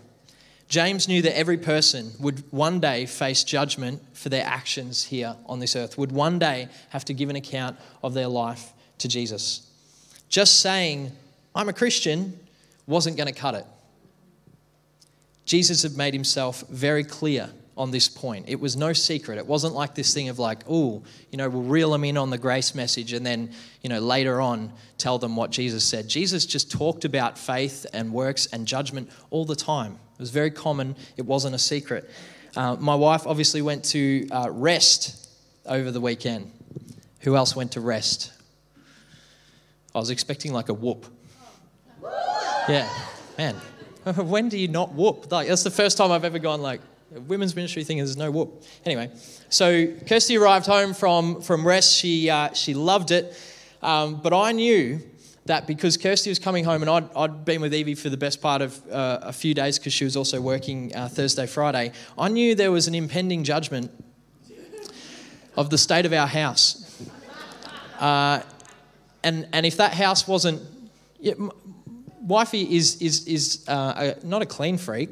James 0.67 1.07
knew 1.07 1.21
that 1.21 1.37
every 1.37 1.57
person 1.57 2.11
would 2.19 2.43
one 2.51 2.79
day 2.79 3.05
face 3.05 3.43
judgment 3.43 4.01
for 4.13 4.29
their 4.29 4.45
actions 4.45 5.03
here 5.05 5.35
on 5.45 5.59
this 5.59 5.75
earth, 5.75 5.97
would 5.97 6.11
one 6.11 6.39
day 6.39 6.67
have 6.89 7.05
to 7.05 7.13
give 7.13 7.29
an 7.29 7.35
account 7.35 7.77
of 8.03 8.13
their 8.13 8.27
life 8.27 8.73
to 9.03 9.09
Jesus. 9.09 9.69
just 10.29 10.61
saying, 10.61 11.11
I'm 11.53 11.69
a 11.69 11.73
Christian, 11.73 12.39
wasn't 12.87 13.17
going 13.17 13.31
to 13.31 13.39
cut 13.39 13.53
it. 13.53 13.65
Jesus 15.45 15.83
had 15.83 15.95
made 15.97 16.13
himself 16.13 16.63
very 16.69 17.03
clear 17.03 17.49
on 17.75 17.91
this 17.91 18.07
point. 18.07 18.45
It 18.47 18.59
was 18.59 18.77
no 18.77 18.93
secret. 18.93 19.37
It 19.37 19.45
wasn't 19.45 19.73
like 19.73 19.93
this 19.93 20.13
thing 20.13 20.29
of 20.29 20.39
like, 20.39 20.59
oh, 20.69 21.03
you 21.31 21.37
know, 21.37 21.49
we'll 21.49 21.63
reel 21.63 21.91
them 21.91 22.05
in 22.05 22.17
on 22.17 22.29
the 22.29 22.37
grace 22.37 22.73
message 22.73 23.11
and 23.13 23.25
then, 23.25 23.51
you 23.81 23.89
know, 23.89 23.99
later 23.99 24.39
on 24.39 24.71
tell 24.97 25.19
them 25.19 25.35
what 25.35 25.51
Jesus 25.51 25.83
said. 25.83 26.07
Jesus 26.07 26.45
just 26.45 26.71
talked 26.71 27.03
about 27.03 27.37
faith 27.37 27.85
and 27.93 28.13
works 28.13 28.45
and 28.47 28.65
judgment 28.65 29.09
all 29.31 29.43
the 29.43 29.55
time. 29.55 29.99
It 30.13 30.19
was 30.19 30.29
very 30.29 30.51
common. 30.51 30.95
It 31.17 31.25
wasn't 31.25 31.55
a 31.55 31.59
secret. 31.59 32.09
Uh, 32.55 32.77
my 32.79 32.95
wife 32.95 33.27
obviously 33.27 33.61
went 33.61 33.83
to 33.85 34.29
uh, 34.31 34.49
rest 34.49 35.29
over 35.65 35.91
the 35.91 36.01
weekend. 36.01 36.51
Who 37.21 37.35
else 37.35 37.55
went 37.55 37.73
to 37.73 37.81
rest? 37.81 38.31
I 39.93 39.99
was 39.99 40.09
expecting 40.09 40.53
like 40.53 40.69
a 40.69 40.73
whoop. 40.73 41.05
Yeah, 42.67 42.89
man. 43.37 43.55
when 44.15 44.49
do 44.49 44.57
you 44.57 44.67
not 44.67 44.93
whoop? 44.93 45.31
Like 45.31 45.47
that's 45.47 45.63
the 45.63 45.71
first 45.71 45.97
time 45.97 46.11
I've 46.11 46.25
ever 46.25 46.39
gone 46.39 46.61
like 46.61 46.81
women's 47.27 47.55
ministry 47.55 47.83
thing. 47.83 47.97
There's 47.97 48.17
no 48.17 48.31
whoop. 48.31 48.63
Anyway, 48.85 49.11
so 49.49 49.87
Kirsty 50.07 50.37
arrived 50.37 50.65
home 50.65 50.93
from 50.93 51.41
from 51.41 51.65
rest. 51.65 51.95
She 51.95 52.29
uh, 52.29 52.53
she 52.53 52.73
loved 52.73 53.11
it, 53.11 53.37
um, 53.81 54.15
but 54.21 54.33
I 54.33 54.51
knew 54.51 55.01
that 55.45 55.67
because 55.67 55.97
Kirsty 55.97 56.29
was 56.29 56.39
coming 56.39 56.63
home 56.63 56.81
and 56.81 56.89
I'd, 56.89 57.15
I'd 57.15 57.45
been 57.45 57.61
with 57.61 57.73
Evie 57.73 57.95
for 57.95 58.09
the 58.09 58.17
best 58.17 58.41
part 58.41 58.61
of 58.61 58.81
uh, 58.89 59.19
a 59.23 59.33
few 59.33 59.53
days 59.53 59.77
because 59.77 59.93
she 59.93 60.05
was 60.05 60.15
also 60.15 60.39
working 60.39 60.95
uh, 60.95 61.09
Thursday, 61.09 61.45
Friday, 61.45 61.91
I 62.17 62.29
knew 62.29 62.55
there 62.55 62.71
was 62.71 62.87
an 62.87 62.95
impending 62.95 63.43
judgment 63.43 63.91
of 65.57 65.69
the 65.69 65.77
state 65.77 66.05
of 66.05 66.13
our 66.13 66.27
house. 66.27 66.79
Uh, 67.99 68.41
and, 69.23 69.47
and 69.53 69.65
if 69.65 69.77
that 69.77 69.93
house 69.93 70.27
wasn't. 70.27 70.61
Yeah, 71.19 71.33
wifey 72.23 72.75
is, 72.75 73.01
is, 73.01 73.27
is 73.27 73.65
uh, 73.67 74.15
a, 74.21 74.25
not 74.25 74.41
a 74.41 74.45
clean 74.45 74.77
freak, 74.77 75.09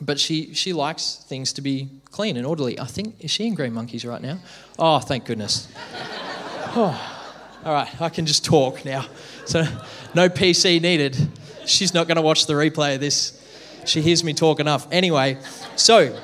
but 0.00 0.20
she, 0.20 0.54
she 0.54 0.72
likes 0.72 1.24
things 1.28 1.52
to 1.54 1.62
be 1.62 1.88
clean 2.10 2.36
and 2.36 2.46
orderly. 2.46 2.78
I 2.78 2.86
think, 2.86 3.22
is 3.22 3.30
she 3.30 3.46
in 3.46 3.54
Green 3.54 3.72
Monkeys 3.72 4.04
right 4.04 4.20
now? 4.20 4.38
Oh, 4.78 4.98
thank 4.98 5.24
goodness. 5.24 5.68
Oh. 6.74 7.22
All 7.66 7.72
right, 7.74 8.00
I 8.00 8.08
can 8.08 8.24
just 8.24 8.44
talk 8.44 8.84
now. 8.84 9.06
So, 9.44 9.64
no 10.14 10.28
PC 10.28 10.80
needed. 10.80 11.16
She's 11.66 11.92
not 11.92 12.08
going 12.08 12.16
to 12.16 12.22
watch 12.22 12.46
the 12.46 12.54
replay 12.54 12.94
of 12.94 13.00
this. 13.00 13.38
She 13.84 14.00
hears 14.00 14.24
me 14.24 14.32
talk 14.32 14.58
enough. 14.58 14.88
Anyway, 14.90 15.38
so 15.76 16.18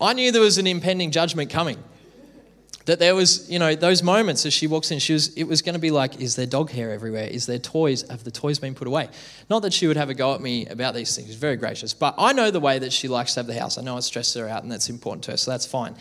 I 0.00 0.12
knew 0.12 0.30
there 0.30 0.42
was 0.42 0.58
an 0.58 0.66
impending 0.66 1.10
judgment 1.10 1.50
coming. 1.50 1.82
That 2.86 2.98
there 2.98 3.14
was, 3.14 3.48
you 3.50 3.58
know, 3.58 3.74
those 3.74 4.02
moments 4.02 4.44
as 4.44 4.52
she 4.52 4.66
walks 4.66 4.90
in, 4.90 4.98
she 4.98 5.14
was, 5.14 5.34
it 5.36 5.44
was 5.44 5.62
going 5.62 5.72
to 5.72 5.80
be 5.80 5.90
like, 5.90 6.20
is 6.20 6.36
there 6.36 6.44
dog 6.44 6.70
hair 6.70 6.92
everywhere? 6.92 7.26
Is 7.26 7.46
there 7.46 7.58
toys? 7.58 8.02
Have 8.10 8.24
the 8.24 8.30
toys 8.30 8.58
been 8.58 8.74
put 8.74 8.86
away? 8.86 9.08
Not 9.48 9.62
that 9.62 9.72
she 9.72 9.86
would 9.86 9.96
have 9.96 10.10
a 10.10 10.14
go 10.14 10.34
at 10.34 10.42
me 10.42 10.66
about 10.66 10.94
these 10.94 11.16
things. 11.16 11.28
She's 11.28 11.36
very 11.36 11.56
gracious. 11.56 11.94
But 11.94 12.14
I 12.18 12.34
know 12.34 12.50
the 12.50 12.60
way 12.60 12.78
that 12.78 12.92
she 12.92 13.08
likes 13.08 13.32
to 13.34 13.40
have 13.40 13.46
the 13.46 13.58
house. 13.58 13.78
I 13.78 13.82
know 13.82 13.96
it 13.96 14.02
stresses 14.02 14.34
her 14.34 14.48
out 14.48 14.64
and 14.64 14.70
that's 14.70 14.90
important 14.90 15.24
to 15.24 15.30
her, 15.30 15.36
so 15.38 15.50
that's 15.50 15.64
fine. 15.64 15.94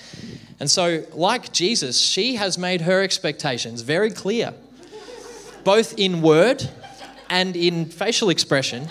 And 0.59 0.69
so, 0.69 1.05
like 1.13 1.53
Jesus, 1.53 1.97
she 1.99 2.35
has 2.35 2.57
made 2.57 2.81
her 2.81 3.01
expectations 3.01 3.81
very 3.81 4.11
clear, 4.11 4.53
both 5.63 5.97
in 5.97 6.21
word 6.21 6.69
and 7.29 7.55
in 7.55 7.85
facial 7.85 8.29
expression, 8.29 8.89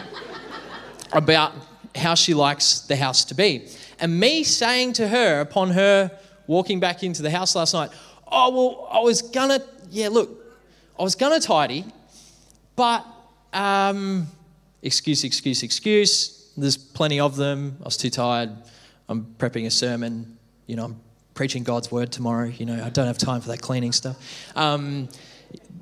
about 1.13 1.53
how 1.95 2.15
she 2.15 2.33
likes 2.33 2.81
the 2.81 2.97
house 2.97 3.25
to 3.27 3.35
be. 3.35 3.69
And 4.01 4.19
me 4.19 4.45
saying 4.45 4.95
to 4.95 5.09
her 5.09 5.41
upon 5.41 5.71
her 5.73 6.11
walking 6.53 6.79
back 6.79 7.03
into 7.03 7.23
the 7.23 7.31
house 7.31 7.57
last 7.57 7.75
night, 7.75 7.91
oh, 8.31 8.51
well, 8.51 8.89
I 8.93 9.01
was 9.01 9.23
gonna, 9.23 9.61
yeah, 9.91 10.09
look, 10.09 10.31
I 10.99 11.03
was 11.03 11.15
gonna 11.15 11.41
tidy, 11.41 11.85
but, 12.77 13.05
um, 13.53 14.27
excuse, 14.83 15.25
excuse, 15.25 15.63
excuse. 15.63 16.53
There's 16.57 16.77
plenty 16.77 17.19
of 17.19 17.37
them. 17.37 17.77
I 17.81 17.85
was 17.85 17.97
too 17.97 18.11
tired. 18.11 18.51
I'm 19.09 19.35
prepping 19.39 19.67
a 19.67 19.71
sermon. 19.71 20.39
You 20.67 20.77
know, 20.77 20.85
I'm 20.85 21.01
preaching 21.35 21.63
God's 21.63 21.91
word 21.91 22.13
tomorrow. 22.13 22.49
You 22.49 22.67
know, 22.67 22.85
I 22.85 22.91
don't 22.91 23.07
have 23.07 23.19
time 23.19 23.41
for 23.41 23.49
that 23.49 23.63
cleaning 23.63 23.93
stuff. 23.93 24.17
Um, 24.55 25.09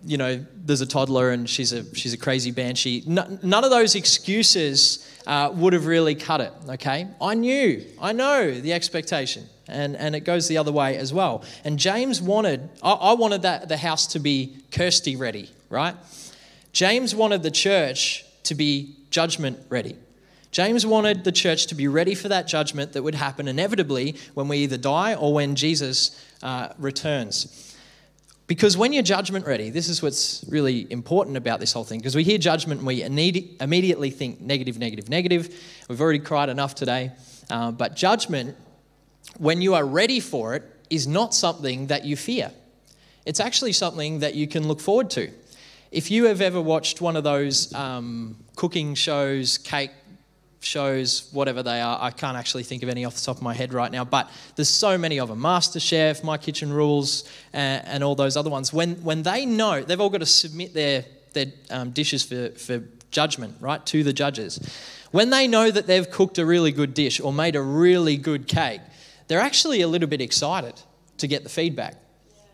you 0.04 0.16
know, 0.16 0.44
there's 0.64 0.80
a 0.80 0.86
toddler 0.86 1.30
and 1.30 1.48
she's 1.48 1.72
a 1.72 1.94
she's 1.94 2.14
a 2.14 2.16
crazy 2.16 2.50
banshee. 2.50 3.02
None 3.06 3.64
of 3.64 3.70
those 3.70 3.94
excuses 3.94 5.06
uh, 5.26 5.50
would 5.54 5.72
have 5.72 5.86
really 5.86 6.14
cut 6.14 6.40
it. 6.40 6.52
Okay, 6.68 7.06
I 7.20 7.34
knew, 7.34 7.84
I 8.00 8.12
know 8.12 8.50
the 8.50 8.72
expectation 8.72 9.46
and, 9.70 9.96
and 9.96 10.14
it 10.14 10.20
goes 10.20 10.48
the 10.48 10.58
other 10.58 10.72
way 10.72 10.96
as 10.96 11.12
well. 11.12 11.44
And 11.64 11.78
James 11.78 12.20
wanted, 12.20 12.68
I, 12.82 12.92
I 12.92 13.12
wanted 13.14 13.42
that, 13.42 13.68
the 13.68 13.76
house 13.76 14.06
to 14.08 14.18
be 14.18 14.56
Kirsty 14.72 15.16
ready, 15.16 15.50
right? 15.68 15.94
James 16.72 17.14
wanted 17.14 17.42
the 17.42 17.50
church 17.50 18.24
to 18.44 18.54
be 18.54 18.96
judgment 19.10 19.58
ready. 19.68 19.96
James 20.50 20.84
wanted 20.84 21.22
the 21.24 21.32
church 21.32 21.66
to 21.68 21.74
be 21.74 21.86
ready 21.86 22.14
for 22.14 22.28
that 22.28 22.48
judgment 22.48 22.92
that 22.92 23.02
would 23.02 23.14
happen 23.14 23.46
inevitably 23.46 24.16
when 24.34 24.48
we 24.48 24.58
either 24.58 24.76
die 24.76 25.14
or 25.14 25.32
when 25.32 25.54
Jesus 25.54 26.20
uh, 26.42 26.68
returns. 26.78 27.76
Because 28.48 28.76
when 28.76 28.92
you're 28.92 29.04
judgment 29.04 29.46
ready, 29.46 29.70
this 29.70 29.88
is 29.88 30.02
what's 30.02 30.44
really 30.48 30.90
important 30.90 31.36
about 31.36 31.60
this 31.60 31.72
whole 31.72 31.84
thing. 31.84 32.00
Because 32.00 32.16
we 32.16 32.24
hear 32.24 32.36
judgment 32.36 32.80
and 32.80 32.86
we 32.86 33.02
immediately 33.02 34.10
think 34.10 34.40
negative, 34.40 34.76
negative, 34.76 35.08
negative. 35.08 35.54
We've 35.88 36.00
already 36.00 36.18
cried 36.18 36.48
enough 36.48 36.74
today. 36.74 37.12
Uh, 37.48 37.70
but 37.70 37.94
judgment 37.94 38.56
when 39.38 39.62
you 39.62 39.74
are 39.74 39.84
ready 39.84 40.20
for 40.20 40.54
it, 40.54 40.64
is 40.90 41.06
not 41.06 41.34
something 41.34 41.86
that 41.86 42.04
you 42.04 42.16
fear. 42.16 42.50
It's 43.24 43.40
actually 43.40 43.72
something 43.72 44.20
that 44.20 44.34
you 44.34 44.46
can 44.46 44.66
look 44.66 44.80
forward 44.80 45.10
to. 45.10 45.30
If 45.90 46.10
you 46.10 46.24
have 46.26 46.40
ever 46.40 46.60
watched 46.60 47.00
one 47.00 47.16
of 47.16 47.24
those 47.24 47.72
um, 47.74 48.36
cooking 48.56 48.94
shows, 48.94 49.58
cake 49.58 49.92
shows, 50.60 51.28
whatever 51.32 51.62
they 51.62 51.80
are, 51.80 51.98
I 52.00 52.10
can't 52.10 52.36
actually 52.36 52.62
think 52.64 52.82
of 52.82 52.88
any 52.88 53.04
off 53.04 53.14
the 53.14 53.22
top 53.22 53.36
of 53.36 53.42
my 53.42 53.54
head 53.54 53.72
right 53.72 53.90
now, 53.90 54.04
but 54.04 54.30
there's 54.56 54.68
so 54.68 54.98
many 54.98 55.18
of 55.18 55.28
them 55.28 55.40
MasterChef, 55.40 56.22
My 56.22 56.38
Kitchen 56.38 56.72
Rules, 56.72 57.28
and, 57.52 57.86
and 57.86 58.04
all 58.04 58.14
those 58.14 58.36
other 58.36 58.50
ones. 58.50 58.72
When, 58.72 58.96
when 59.02 59.22
they 59.22 59.46
know, 59.46 59.82
they've 59.82 60.00
all 60.00 60.10
got 60.10 60.18
to 60.18 60.26
submit 60.26 60.74
their, 60.74 61.04
their 61.32 61.46
um, 61.70 61.90
dishes 61.90 62.22
for, 62.22 62.50
for 62.50 62.82
judgment, 63.10 63.56
right, 63.60 63.84
to 63.86 64.04
the 64.04 64.12
judges. 64.12 64.60
When 65.10 65.30
they 65.30 65.48
know 65.48 65.70
that 65.70 65.86
they've 65.86 66.08
cooked 66.08 66.38
a 66.38 66.46
really 66.46 66.72
good 66.72 66.94
dish 66.94 67.20
or 67.20 67.32
made 67.32 67.56
a 67.56 67.62
really 67.62 68.16
good 68.16 68.46
cake, 68.46 68.80
they're 69.30 69.38
actually 69.38 69.80
a 69.82 69.86
little 69.86 70.08
bit 70.08 70.20
excited 70.20 70.74
to 71.18 71.28
get 71.28 71.44
the 71.44 71.48
feedback. 71.48 71.94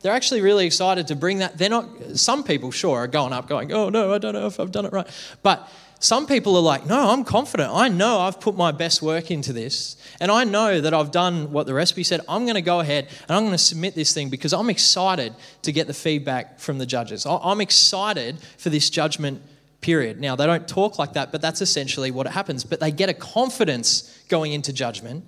They're 0.03 0.13
actually 0.13 0.43
really 0.43 0.67
excited 0.67 1.07
to 1.07 1.17
bring 1.17 1.39
that. 1.39 1.57
They're 1.57 1.71
not, 1.71 1.89
some 2.17 2.45
people, 2.45 2.71
sure, 2.71 2.99
are 2.99 3.07
going 3.07 3.33
up 3.33 3.49
going, 3.49 3.73
oh 3.73 3.89
no, 3.89 4.13
I 4.13 4.19
don't 4.19 4.35
know 4.35 4.47
if 4.47 4.61
I've 4.61 4.73
done 4.73 4.85
it 4.85 4.93
right. 4.93 5.07
But 5.43 5.67
some 6.01 6.27
people 6.27 6.55
are 6.55 6.63
like, 6.63 6.85
no, 6.85 7.09
I'm 7.09 7.25
confident. 7.25 7.73
I 7.73 7.89
know 7.89 8.19
I've 8.19 8.43
put 8.43 8.59
my 8.59 8.73
best 8.73 9.01
work 9.01 9.31
into 9.31 9.55
this. 9.55 9.97
And 10.21 10.31
I 10.31 10.45
know 10.45 10.83
that 10.83 10.93
I've 10.93 11.13
done 11.13 11.51
what 11.51 11.67
the 11.67 11.73
recipe 11.73 12.03
said. 12.03 12.21
I'm 12.29 12.45
going 12.45 12.57
to 12.57 12.61
go 12.61 12.81
ahead 12.81 13.09
and 13.27 13.31
I'm 13.31 13.45
going 13.45 13.53
to 13.53 13.59
submit 13.59 13.95
this 13.95 14.13
thing 14.13 14.29
because 14.29 14.53
I'm 14.53 14.69
excited 14.69 15.35
to 15.63 15.73
get 15.73 15.87
the 15.87 15.95
feedback 15.95 16.61
from 16.61 16.77
the 16.77 16.85
judges. 16.85 17.25
I'm 17.25 17.63
excited 17.63 18.39
for 18.59 18.69
this 18.69 18.91
judgment 18.91 19.41
period. 19.81 20.21
Now, 20.21 20.37
they 20.37 20.45
don't 20.45 20.69
talk 20.69 20.99
like 20.99 21.15
that, 21.15 21.33
but 21.33 21.41
that's 21.41 21.63
essentially 21.63 22.11
what 22.11 22.27
happens. 22.27 22.65
But 22.65 22.81
they 22.81 22.91
get 22.91 23.09
a 23.09 23.15
confidence 23.15 24.23
going 24.29 24.53
into 24.53 24.75
judgment 24.75 25.25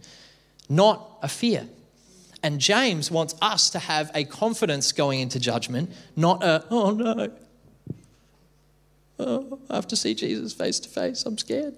not 0.68 1.18
a 1.22 1.28
fear. 1.28 1.66
And 2.42 2.60
James 2.60 3.10
wants 3.10 3.34
us 3.42 3.70
to 3.70 3.78
have 3.78 4.10
a 4.14 4.25
confidence 4.25 4.92
going 4.92 5.20
into 5.20 5.40
judgment, 5.40 5.92
not 6.14 6.42
a, 6.44 6.64
oh 6.70 6.90
no, 6.90 7.30
oh, 9.18 9.58
I 9.68 9.75
have 9.75 9.88
to 9.88 9.96
see 9.96 10.14
Jesus 10.14 10.52
face 10.52 10.78
to 10.80 10.88
face, 10.88 11.25
I'm 11.26 11.37
scared. 11.37 11.75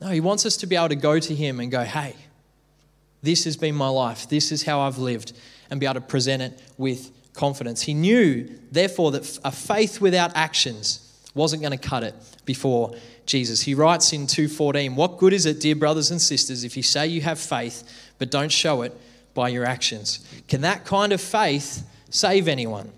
No, 0.00 0.08
he 0.08 0.20
wants 0.20 0.46
us 0.46 0.56
to 0.58 0.66
be 0.66 0.76
able 0.76 0.88
to 0.88 0.96
go 0.96 1.18
to 1.18 1.34
him 1.34 1.60
and 1.60 1.70
go, 1.70 1.82
hey, 1.82 2.16
this 3.22 3.44
has 3.44 3.56
been 3.56 3.74
my 3.74 3.88
life, 3.88 4.28
this 4.28 4.52
is 4.52 4.62
how 4.62 4.80
I've 4.80 4.98
lived, 4.98 5.32
and 5.70 5.80
be 5.80 5.86
able 5.86 5.94
to 5.94 6.00
present 6.00 6.42
it 6.42 6.60
with 6.78 7.10
confidence. 7.34 7.82
He 7.82 7.94
knew, 7.94 8.48
therefore, 8.70 9.10
that 9.12 9.38
a 9.44 9.52
faith 9.52 10.00
without 10.00 10.32
actions 10.34 11.02
wasn't 11.34 11.60
going 11.60 11.78
to 11.78 11.88
cut 11.88 12.02
it 12.02 12.14
before 12.46 12.94
Jesus. 13.26 13.62
He 13.62 13.74
writes 13.74 14.12
in 14.12 14.26
2:14, 14.26 14.96
"What 14.96 15.18
good 15.18 15.32
is 15.32 15.46
it, 15.46 15.60
dear 15.60 15.74
brothers 15.74 16.10
and 16.10 16.20
sisters, 16.20 16.64
if 16.64 16.76
you 16.76 16.82
say 16.82 17.06
you 17.06 17.20
have 17.22 17.38
faith 17.38 17.82
but 18.18 18.30
don't 18.30 18.52
show 18.52 18.82
it 18.82 18.98
by 19.34 19.48
your 19.48 19.64
actions?" 19.64 20.20
Can 20.48 20.60
that 20.62 20.84
kind 20.84 21.12
of 21.12 21.20
faith 21.20 21.82
save 22.10 22.48
anyone? 22.48 22.90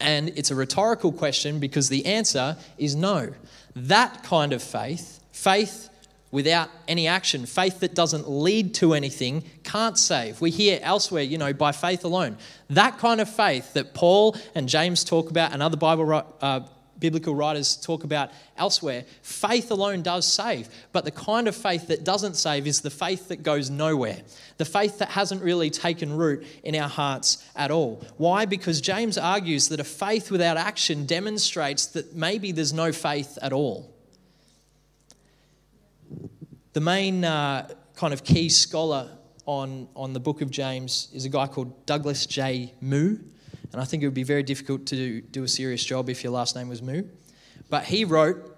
And 0.00 0.32
it's 0.34 0.50
a 0.50 0.54
rhetorical 0.54 1.12
question 1.12 1.60
because 1.60 1.88
the 1.88 2.04
answer 2.06 2.56
is 2.76 2.94
no. 2.96 3.32
That 3.74 4.22
kind 4.24 4.52
of 4.52 4.62
faith, 4.62 5.20
faith 5.30 5.88
without 6.32 6.70
any 6.88 7.06
action, 7.06 7.46
faith 7.46 7.80
that 7.80 7.94
doesn't 7.94 8.28
lead 8.28 8.74
to 8.74 8.94
anything, 8.94 9.44
can't 9.62 9.98
save. 9.98 10.40
We 10.40 10.50
hear 10.50 10.80
elsewhere, 10.82 11.22
you 11.22 11.38
know, 11.38 11.52
by 11.52 11.72
faith 11.72 12.04
alone. 12.04 12.38
That 12.70 12.98
kind 12.98 13.20
of 13.20 13.28
faith 13.28 13.74
that 13.74 13.94
Paul 13.94 14.36
and 14.54 14.68
James 14.68 15.04
talk 15.04 15.30
about 15.30 15.52
and 15.52 15.62
other 15.62 15.76
Bible 15.76 16.24
uh, 16.40 16.60
biblical 17.02 17.34
writers 17.34 17.76
talk 17.76 18.04
about 18.04 18.30
elsewhere, 18.56 19.04
faith 19.22 19.70
alone 19.72 20.02
does 20.02 20.24
save. 20.24 20.68
But 20.92 21.04
the 21.04 21.10
kind 21.10 21.48
of 21.48 21.56
faith 21.56 21.88
that 21.88 22.04
doesn't 22.04 22.36
save 22.36 22.66
is 22.66 22.80
the 22.80 22.90
faith 22.90 23.28
that 23.28 23.42
goes 23.42 23.68
nowhere, 23.68 24.22
the 24.56 24.64
faith 24.64 25.00
that 25.00 25.10
hasn't 25.10 25.42
really 25.42 25.68
taken 25.68 26.16
root 26.16 26.46
in 26.62 26.76
our 26.76 26.88
hearts 26.88 27.44
at 27.56 27.72
all. 27.72 28.02
Why? 28.16 28.46
Because 28.46 28.80
James 28.80 29.18
argues 29.18 29.68
that 29.68 29.80
a 29.80 29.84
faith 29.84 30.30
without 30.30 30.56
action 30.56 31.04
demonstrates 31.04 31.86
that 31.86 32.14
maybe 32.14 32.52
there's 32.52 32.72
no 32.72 32.92
faith 32.92 33.36
at 33.42 33.52
all. 33.52 33.92
The 36.72 36.80
main 36.80 37.24
uh, 37.24 37.68
kind 37.96 38.14
of 38.14 38.22
key 38.22 38.48
scholar 38.48 39.10
on, 39.44 39.88
on 39.96 40.12
the 40.12 40.20
book 40.20 40.40
of 40.40 40.50
James 40.50 41.08
is 41.12 41.24
a 41.24 41.28
guy 41.28 41.48
called 41.48 41.84
Douglas 41.84 42.26
J. 42.26 42.72
Moo. 42.80 43.18
And 43.72 43.80
I 43.80 43.84
think 43.84 44.02
it 44.02 44.06
would 44.06 44.14
be 44.14 44.22
very 44.22 44.42
difficult 44.42 44.86
to 44.86 45.20
do, 45.22 45.44
a 45.44 45.48
serious 45.48 45.82
job 45.82 46.10
if 46.10 46.22
your 46.22 46.32
last 46.32 46.54
name 46.54 46.68
was 46.68 46.82
Moo. 46.82 47.04
But 47.70 47.84
he 47.84 48.04
wrote 48.04 48.48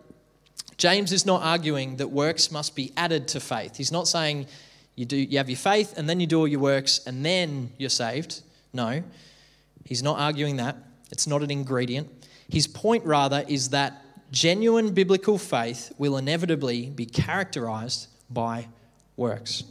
James 0.76 1.12
is 1.12 1.25
not 1.25 1.42
arguing 1.42 1.97
that 1.97 2.09
works 2.09 2.50
must 2.50 2.75
be 2.75 2.92
added 2.97 3.28
to 3.28 3.40
faith. 3.40 3.76
He's 3.76 3.92
not 3.92 4.09
saying 4.09 4.47
you, 4.97 5.04
do, 5.04 5.16
you 5.16 5.38
have 5.38 5.49
your 5.49 5.56
faith 5.56 5.97
and 5.97 6.09
then 6.09 6.18
you 6.18 6.26
do 6.26 6.40
all 6.40 6.49
your 6.49 6.61
works 6.61 7.00
and 7.06 7.25
then 7.25 7.71
you're 7.78 7.90
saved. 7.90 8.42
No, 8.73 9.04
he's 9.85 10.02
not 10.02 10.18
arguing 10.18 10.56
that. 10.56 10.76
It's 11.12 11.28
not 11.28 11.44
an 11.44 11.50
ingredient. 11.52 12.11
His 12.49 12.66
point, 12.66 13.04
rather, 13.04 13.44
is 13.47 13.68
that 13.68 14.02
genuine 14.33 14.92
biblical 14.92 15.38
faith 15.38 15.92
will 15.97 16.16
inevitably 16.16 16.90
be 16.90 17.06
characterized 17.06 18.09
by 18.28 18.66
works. 19.16 19.62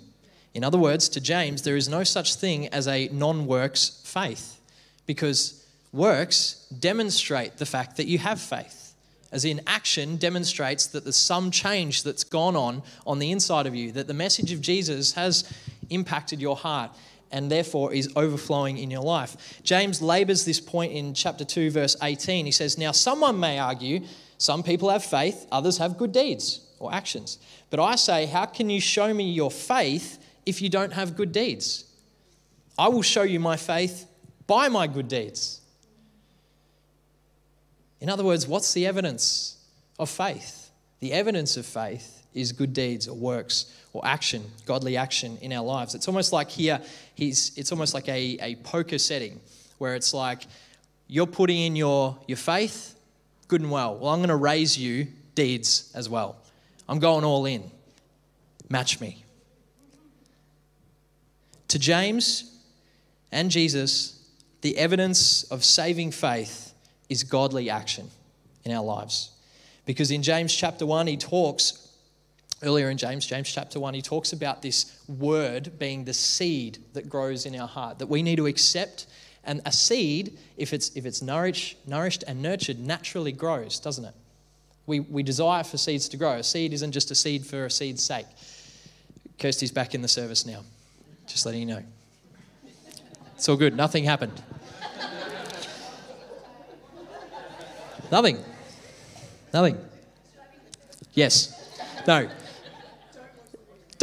In 0.54 0.64
other 0.64 0.78
words, 0.78 1.10
to 1.10 1.20
James, 1.20 1.64
there 1.64 1.76
is 1.76 1.90
no 1.90 2.06
such 2.06 2.36
thing 2.36 2.68
as 2.70 2.88
a 2.88 3.10
non 3.12 3.46
works 3.46 4.02
faith 4.06 4.62
because 5.06 5.64
works 5.92 6.68
demonstrate 6.80 7.58
the 7.58 7.66
fact 7.66 7.98
that 7.98 8.08
you 8.08 8.18
have 8.18 8.42
faith. 8.42 8.94
As 9.32 9.46
in, 9.46 9.62
action 9.66 10.18
demonstrates 10.18 10.86
that 10.88 11.04
there's 11.04 11.16
some 11.16 11.50
change 11.50 12.04
that's 12.04 12.24
gone 12.24 12.56
on 12.56 12.84
on 13.08 13.18
the 13.18 13.32
inside 13.32 13.66
of 13.66 13.74
you, 13.74 13.92
that 13.94 14.08
the 14.08 14.14
message 14.14 14.52
of 14.52 14.62
Jesus 14.62 15.14
has 15.14 15.52
impacted 15.90 16.40
your 16.40 16.56
heart 16.56 16.92
and 17.32 17.50
therefore 17.50 17.92
is 17.92 18.12
overflowing 18.16 18.78
in 18.78 18.92
your 18.92 19.02
life. 19.02 19.60
James 19.64 20.04
labors 20.04 20.46
this 20.46 20.60
point 20.60 20.94
in 20.94 21.16
chapter 21.16 21.44
2, 21.44 21.72
verse 21.72 21.98
18. 22.04 22.46
He 22.46 22.52
says, 22.52 22.78
Now, 22.78 22.92
someone 22.92 23.40
may 23.40 23.58
argue, 23.58 24.02
some 24.38 24.62
people 24.62 24.92
have 24.92 25.04
faith, 25.04 25.48
others 25.52 25.80
have 25.80 25.98
good 25.98 26.12
deeds 26.12 26.62
or 26.78 26.94
actions. 26.94 27.40
But 27.72 27.80
I 27.80 27.96
say, 27.96 28.28
How 28.28 28.46
can 28.46 28.70
you 28.70 28.80
show 28.80 29.12
me 29.12 29.32
your 29.32 29.50
faith 29.50 30.24
if 30.46 30.62
you 30.62 30.70
don't 30.70 30.94
have 30.94 31.18
good 31.18 31.32
deeds? 31.32 31.86
I 32.78 32.88
will 32.88 33.02
show 33.02 33.24
you 33.24 33.40
my 33.40 33.58
faith 33.58 34.06
by 34.48 34.70
my 34.70 34.88
good 34.88 35.08
deeds. 35.08 35.62
In 38.00 38.10
other 38.10 38.24
words, 38.24 38.48
what's 38.48 38.74
the 38.74 38.86
evidence 38.86 39.58
of 39.98 40.10
faith? 40.10 40.72
The 41.00 41.14
evidence 41.14 41.58
of 41.58 41.66
faith 41.66 42.26
is 42.34 42.52
good 42.52 42.74
deeds 42.74 43.08
or 43.08 43.16
works 43.16 43.74
or 43.94 44.06
action, 44.06 44.44
godly 44.66 44.98
action 44.98 45.38
in 45.42 45.54
our 45.54 45.64
lives. 45.64 45.96
It's 45.96 46.08
almost 46.08 46.34
like 46.34 46.50
here, 46.50 46.82
he's, 47.16 47.52
it's 47.58 47.72
almost 47.72 47.94
like 47.94 48.10
a, 48.10 48.38
a 48.42 48.56
poker 48.58 48.98
setting 48.98 49.40
where 49.78 49.96
it's 49.96 50.14
like 50.14 50.44
you're 51.08 51.28
putting 51.28 51.58
in 51.58 51.76
your, 51.76 52.18
your 52.28 52.38
faith, 52.38 52.96
good 53.48 53.62
and 53.62 53.72
well. 53.72 53.98
Well, 53.98 54.12
I'm 54.12 54.20
going 54.20 54.30
to 54.30 54.36
raise 54.36 54.78
you 54.78 55.08
deeds 55.36 55.92
as 55.96 56.10
well. 56.10 56.38
I'm 56.90 57.00
going 57.00 57.24
all 57.24 57.46
in. 57.46 57.70
Match 58.70 59.00
me. 59.00 59.24
To 61.70 61.80
James 61.80 62.52
and 63.32 63.50
Jesus, 63.50 64.23
the 64.64 64.78
evidence 64.78 65.44
of 65.44 65.64
saving 65.64 66.10
faith 66.10 66.74
is 67.10 67.24
godly 67.24 67.70
action 67.70 68.10
in 68.64 68.72
our 68.72 68.84
lives. 68.84 69.30
Because 69.86 70.10
in 70.10 70.24
James 70.24 70.56
chapter 70.56 70.86
1, 70.86 71.06
he 71.06 71.18
talks, 71.18 71.90
earlier 72.64 72.90
in 72.90 72.98
James, 72.98 73.26
James 73.26 73.52
chapter 73.52 73.78
1, 73.78 73.94
he 73.94 74.02
talks 74.02 74.32
about 74.32 74.62
this 74.62 74.98
word 75.10 75.78
being 75.78 76.06
the 76.06 76.14
seed 76.14 76.78
that 76.94 77.10
grows 77.10 77.46
in 77.46 77.60
our 77.60 77.68
heart, 77.68 78.00
that 78.00 78.08
we 78.08 78.24
need 78.24 78.38
to 78.38 78.48
accept. 78.48 79.06
And 79.44 79.62
a 79.66 79.72
seed, 79.74 80.38
if 80.56 80.72
it's, 80.72 80.96
if 80.96 81.06
it's 81.06 81.22
nourished, 81.22 81.78
nourished 81.86 82.24
and 82.26 82.42
nurtured, 82.42 82.80
naturally 82.80 83.34
grows, 83.34 83.82
doesn't 83.82 84.06
it? 84.06 84.14
We, 84.86 85.02
we 85.02 85.24
desire 85.24 85.66
for 85.66 85.78
seeds 85.78 86.08
to 86.08 86.18
grow. 86.18 86.36
A 86.36 86.44
seed 86.44 86.72
isn't 86.72 86.94
just 86.94 87.12
a 87.12 87.16
seed 87.16 87.46
for 87.46 87.66
a 87.66 87.72
seed's 87.72 88.02
sake. 88.02 88.28
Kirsty's 89.38 89.72
back 89.74 89.94
in 89.94 90.02
the 90.02 90.08
service 90.08 90.46
now. 90.46 90.64
Just 91.28 91.46
letting 91.46 91.60
you 91.60 91.68
know. 91.68 91.84
It's 93.36 93.50
all 93.50 93.58
good. 93.58 93.76
Nothing 93.76 94.04
happened. 94.04 94.42
Nothing. 98.12 98.38
Nothing. 99.54 99.78
Yes. 101.14 101.54
No. 102.08 102.30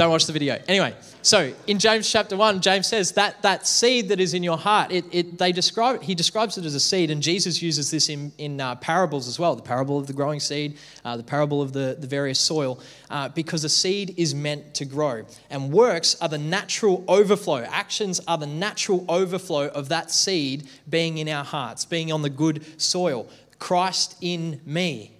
Don't 0.01 0.11
watch 0.11 0.25
the 0.25 0.33
video. 0.33 0.59
Anyway, 0.67 0.95
so 1.21 1.53
in 1.67 1.79
James 1.79 2.11
chapter 2.11 2.35
1, 2.35 2.63
James 2.63 2.87
says 2.87 3.13
that 3.13 3.43
that 3.43 3.67
seed 3.67 4.09
that 4.09 4.19
is 4.19 4.33
in 4.33 4.43
your 4.43 4.57
heart, 4.57 4.91
it, 4.91 5.05
it, 5.13 5.37
they 5.37 5.53
describe, 5.53 6.03
he 6.03 6.15
describes 6.15 6.57
it 6.57 6.65
as 6.65 6.75
a 6.75 6.81
seed, 6.81 7.11
and 7.11 7.23
Jesus 7.23 7.61
uses 7.61 7.91
this 7.91 8.09
in, 8.09 8.33
in 8.39 8.63
uh, 8.63 8.77
parables 8.77 9.29
as 9.29 9.39
well 9.39 9.55
the 9.55 9.61
parable 9.61 9.99
of 9.99 10.07
the 10.07 10.15
growing 10.15 10.41
seed, 10.41 10.79
uh, 11.05 11.19
the 11.19 11.23
parable 11.23 11.61
of 11.61 11.75
the, 11.75 11.99
the 12.01 12.07
various 12.07 12.41
soil, 12.41 12.81
uh, 13.11 13.29
because 13.29 13.63
a 13.63 13.69
seed 13.69 14.15
is 14.17 14.35
meant 14.35 14.73
to 14.73 14.87
grow. 14.87 15.27
And 15.51 15.71
works 15.71 16.17
are 16.23 16.31
the 16.31 16.39
natural 16.39 17.05
overflow, 17.07 17.59
actions 17.59 18.23
are 18.27 18.39
the 18.39 18.47
natural 18.47 19.05
overflow 19.07 19.69
of 19.69 19.91
that 19.91 20.11
seed 20.11 20.67
being 20.89 21.19
in 21.19 21.29
our 21.29 21.45
hearts, 21.45 21.85
being 21.85 22.11
on 22.11 22.23
the 22.23 22.31
good 22.31 22.65
soil. 22.81 23.29
Christ 23.59 24.17
in 24.23 24.63
me. 24.65 25.20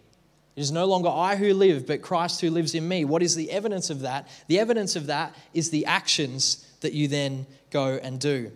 It 0.61 0.65
is 0.65 0.73
no 0.73 0.85
longer 0.85 1.09
I 1.09 1.37
who 1.37 1.55
live, 1.55 1.87
but 1.87 2.03
Christ 2.03 2.43
who 2.43 2.51
lives 2.51 2.75
in 2.75 2.87
me. 2.87 3.07
What 3.07 3.23
is 3.23 3.35
the 3.35 3.51
evidence 3.51 3.89
of 3.89 4.01
that? 4.01 4.29
The 4.47 4.59
evidence 4.59 4.95
of 4.95 5.07
that 5.07 5.35
is 5.55 5.71
the 5.71 5.87
actions 5.87 6.71
that 6.83 6.93
you 6.93 7.09
then 7.09 7.47
go 7.71 7.99
and 8.03 8.21
do. 8.21 8.53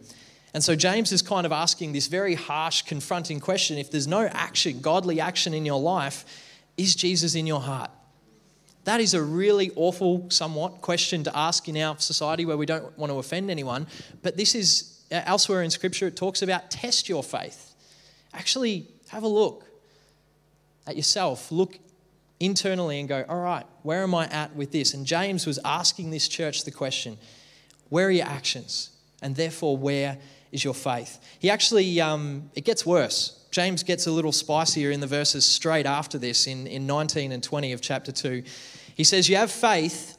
And 0.53 0.63
so 0.63 0.77
James 0.77 1.13
is 1.13 1.23
kind 1.23 1.47
of 1.47 1.53
asking 1.53 1.95
this 1.95 2.09
very 2.09 2.35
harsh, 2.35 2.83
confronting 2.83 3.41
question 3.41 3.79
if 3.79 3.91
there's 3.91 4.07
no 4.07 4.27
action, 4.27 4.83
godly 4.83 5.19
action 5.19 5.55
in 5.55 5.65
your 5.65 5.81
life, 5.81 6.27
is 6.77 6.95
Jesus 6.95 7.35
in 7.35 7.47
your 7.47 7.63
heart? 7.63 7.91
That 8.85 9.01
is 9.01 9.15
a 9.15 9.23
really 9.23 9.71
awful, 9.75 10.29
somewhat 10.29 10.83
question 10.83 11.25
to 11.25 11.35
ask 11.35 11.71
in 11.71 11.77
our 11.79 11.97
society 11.99 12.45
where 12.45 12.59
we 12.59 12.67
don't 12.67 12.99
want 12.99 13.13
to 13.13 13.19
offend 13.19 13.51
anyone. 13.51 13.87
But 14.21 14.37
this 14.37 14.55
is 14.55 15.01
elsewhere 15.11 15.63
in 15.63 15.71
Scripture, 15.71 16.09
it 16.09 16.17
talks 16.17 16.43
about 16.43 16.71
test 16.71 17.09
your 17.09 17.23
faith. 17.23 17.75
Actually, 18.35 18.89
have 19.09 19.23
a 19.23 19.29
look 19.29 19.65
at 20.87 20.97
yourself. 20.97 21.51
Look 21.51 21.79
internally 22.45 23.01
and 23.01 23.09
go, 23.09 23.25
all 23.29 23.41
right, 23.41 23.67
where 23.83 24.03
am 24.03 24.15
I 24.15 24.27
at 24.29 24.55
with 24.55 24.73
this? 24.73 24.95
And 24.95 25.07
James 25.07 25.47
was 25.47 25.59
asking 25.65 26.11
this 26.11 26.29
church 26.29 26.65
the 26.65 26.71
question, 26.71 27.19
where 27.89 28.09
are 28.09 28.11
your 28.11 28.27
actions? 28.27 28.91
And 29.23 29.37
therefore, 29.37 29.77
where 29.77 30.19
is 30.53 30.65
your 30.65 30.75
faith? 30.75 31.19
He 31.39 31.51
actually, 31.51 32.01
um, 32.01 32.51
it 32.55 32.65
gets 32.65 32.85
worse. 32.85 33.47
James 33.51 33.83
gets 33.83 34.07
a 34.07 34.11
little 34.11 34.33
spicier 34.33 34.91
in 34.91 35.01
the 35.01 35.07
verses 35.07 35.45
straight 35.45 35.87
after 35.87 36.19
this, 36.19 36.47
in, 36.47 36.67
in 36.67 36.87
19 36.87 37.33
and 37.33 37.43
20 37.43 37.73
of 37.73 37.81
chapter 37.81 38.13
2. 38.13 38.43
He 38.97 39.05
says, 39.05 39.29
You 39.29 39.37
have 39.37 39.51
faith. 39.51 40.19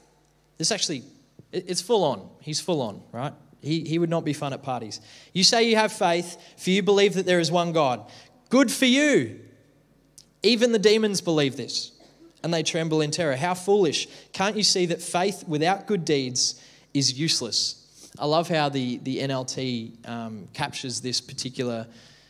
This 0.58 0.72
actually, 0.72 1.04
it's 1.52 1.82
full 1.82 2.04
on. 2.04 2.30
He's 2.40 2.62
full 2.62 2.82
on, 2.82 3.02
right? 3.12 3.34
He, 3.62 3.82
he 3.82 4.00
would 4.00 4.10
not 4.10 4.24
be 4.24 4.34
fun 4.34 4.54
at 4.54 4.64
parties. 4.64 5.02
You 5.34 5.44
say 5.44 5.70
you 5.70 5.76
have 5.76 5.92
faith, 5.92 6.38
for 6.58 6.70
you 6.70 6.82
believe 6.82 7.16
that 7.16 7.26
there 7.26 7.40
is 7.40 7.52
one 7.52 7.74
God. 7.74 8.10
Good 8.50 8.72
for 8.72 8.86
you. 8.86 9.40
Even 10.44 10.72
the 10.72 10.80
demons 10.80 11.22
believe 11.22 11.58
this 11.58 11.92
and 12.46 12.54
they 12.54 12.62
tremble 12.62 13.02
in 13.02 13.10
terror. 13.10 13.36
How 13.36 13.56
foolish. 13.56 14.08
Can't 14.32 14.56
you 14.56 14.62
see 14.62 14.86
that 14.86 15.02
faith 15.02 15.44
without 15.48 15.88
good 15.88 16.06
deeds 16.06 16.62
is 16.94 17.18
useless? 17.18 18.12
I 18.20 18.28
love 18.28 18.48
how 18.48 18.70
the, 18.70 18.98
the 19.00 19.18
NLT 19.18 20.08
um, 20.08 20.48
captures 20.54 21.02
this 21.02 21.22
particular 21.22 21.88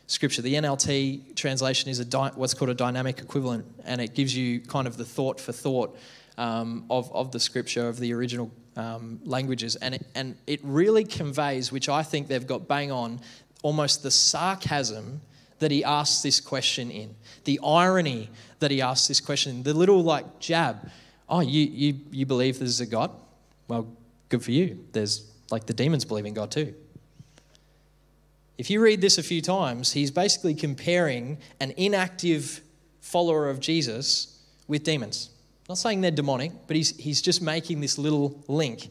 scripture. 0.07 0.41
The 0.41 0.53
NLT 0.53 1.35
translation 1.35 1.89
is 1.89 1.99
a 1.99 2.05
di- 2.05 2.31
what's 2.35 2.53
called 2.53 2.69
a 2.69 2.75
dynamic 2.75 3.19
equivalent, 3.19 3.65
and 3.83 3.99
it 3.99 4.15
gives 4.15 4.33
you 4.33 4.61
kind 4.61 4.87
of 4.87 4.95
the 4.95 5.03
thought 5.03 5.41
for 5.41 5.51
thought 5.51 5.99
um, 6.37 6.85
of, 6.89 7.13
of 7.13 7.33
the 7.33 7.39
scripture, 7.41 7.89
of 7.89 7.99
the 7.99 8.13
original 8.13 8.49
um, 8.77 9.19
languages. 9.25 9.75
And 9.75 9.95
it, 9.95 10.07
and 10.15 10.37
it 10.47 10.61
really 10.63 11.03
conveys, 11.03 11.73
which 11.73 11.89
I 11.89 12.03
think 12.03 12.29
they've 12.29 12.47
got 12.47 12.69
bang 12.69 12.89
on, 12.89 13.19
almost 13.63 14.01
the 14.01 14.11
sarcasm 14.11 15.19
that 15.59 15.71
he 15.71 15.83
asks 15.83 16.21
this 16.21 16.39
question 16.39 16.91
in, 16.91 17.15
the 17.45 17.59
irony 17.63 18.29
that 18.59 18.71
he 18.71 18.81
asks 18.81 19.07
this 19.07 19.19
question, 19.19 19.63
the 19.63 19.73
little 19.73 20.03
like 20.03 20.39
jab. 20.39 20.89
Oh, 21.27 21.39
you, 21.39 21.65
you, 21.65 21.99
you 22.11 22.25
believe 22.25 22.59
there's 22.59 22.81
a 22.81 22.85
God? 22.85 23.11
Well, 23.67 23.87
good 24.29 24.43
for 24.43 24.51
you. 24.51 24.85
There's 24.91 25.31
like 25.51 25.65
the 25.65 25.73
demons 25.73 26.05
believe 26.05 26.25
in 26.25 26.33
God 26.33 26.51
too. 26.51 26.73
If 28.57 28.69
you 28.69 28.81
read 28.81 29.01
this 29.01 29.17
a 29.17 29.23
few 29.23 29.41
times, 29.41 29.91
he's 29.91 30.11
basically 30.11 30.53
comparing 30.53 31.39
an 31.59 31.73
inactive 31.77 32.61
follower 33.01 33.49
of 33.49 33.59
Jesus 33.59 34.41
with 34.67 34.83
demons. 34.83 35.29
Not 35.67 35.77
saying 35.77 36.01
they're 36.01 36.11
demonic, 36.11 36.51
but 36.67 36.75
he's, 36.75 36.95
he's 36.95 37.21
just 37.21 37.41
making 37.41 37.81
this 37.81 37.97
little 37.97 38.43
link. 38.47 38.89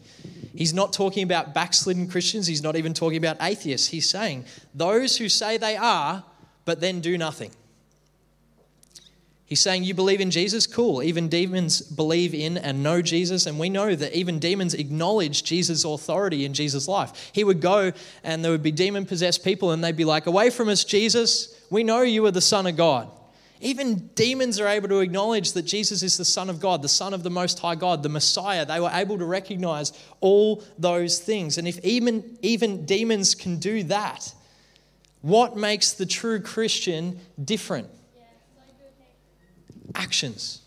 He's 0.55 0.75
not 0.75 0.93
talking 0.93 1.23
about 1.23 1.55
backslidden 1.55 2.09
Christians. 2.09 2.47
He's 2.47 2.63
not 2.63 2.77
even 2.77 2.95
talking 2.95 3.17
about 3.17 3.37
atheists. 3.41 3.89
He's 3.89 4.09
saying 4.09 4.45
those 4.75 5.17
who 5.17 5.29
say 5.29 5.57
they 5.57 5.77
are, 5.77 6.25
but 6.65 6.81
then 6.81 7.01
do 7.01 7.17
nothing. 7.19 7.51
He's 9.47 9.61
saying, 9.61 9.85
You 9.85 9.95
believe 9.95 10.21
in 10.21 10.31
Jesus? 10.31 10.67
Cool. 10.67 11.03
Even 11.03 11.29
demons 11.29 11.81
believe 11.81 12.35
in 12.35 12.57
and 12.57 12.83
know 12.83 13.03
Jesus. 13.03 13.47
And 13.47 13.59
we 13.59 13.69
know 13.69 13.95
that 13.95 14.17
even 14.17 14.39
demons 14.39 14.75
acknowledge 14.75 15.45
Jesus' 15.45 15.85
authority 15.85 16.45
in 16.45 16.55
Jesus' 16.55 16.89
life. 16.89 17.31
He 17.33 17.45
would 17.45 17.61
go 17.61 17.93
and 18.23 18.43
there 18.43 18.51
would 18.51 18.63
be 18.63 18.73
demon 18.73 19.05
possessed 19.05 19.45
people, 19.45 19.73
and 19.73 19.85
they'd 19.85 19.97
be 19.97 20.05
like, 20.05 20.27
Away 20.27 20.51
from 20.51 20.69
us, 20.69 20.83
Jesus. 20.85 21.55
We 21.71 21.85
know 21.85 22.03
you 22.03 22.25
are 22.27 22.31
the 22.31 22.41
Son 22.41 22.67
of 22.67 22.77
God. 22.77 23.11
Even 23.61 24.11
demons 24.15 24.61
are 24.61 24.67
able 24.67 24.89
to 24.89 24.99
acknowledge 25.01 25.53
that 25.53 25.63
Jesus 25.63 26.03
is 26.03 26.17
the 26.17 26.25
Son 26.25 26.51
of 26.51 26.61
God, 26.61 26.83
the 26.83 26.89
Son 26.89 27.15
of 27.15 27.23
the 27.23 27.31
Most 27.31 27.59
High 27.59 27.77
God, 27.77 28.03
the 28.03 28.09
Messiah. 28.09 28.67
They 28.67 28.81
were 28.81 28.91
able 28.93 29.17
to 29.19 29.25
recognize 29.25 29.93
all 30.21 30.63
those 30.79 31.19
things. 31.19 31.57
And 31.57 31.67
if 31.67 31.83
even, 31.85 32.39
even 32.43 32.85
demons 32.85 33.35
can 33.35 33.59
do 33.59 33.83
that, 33.85 34.35
what 35.25 35.57
makes 35.57 35.95
the 35.95 36.05
true 36.05 36.39
Christian 36.39 37.19
different? 37.43 37.89
actions, 39.95 40.61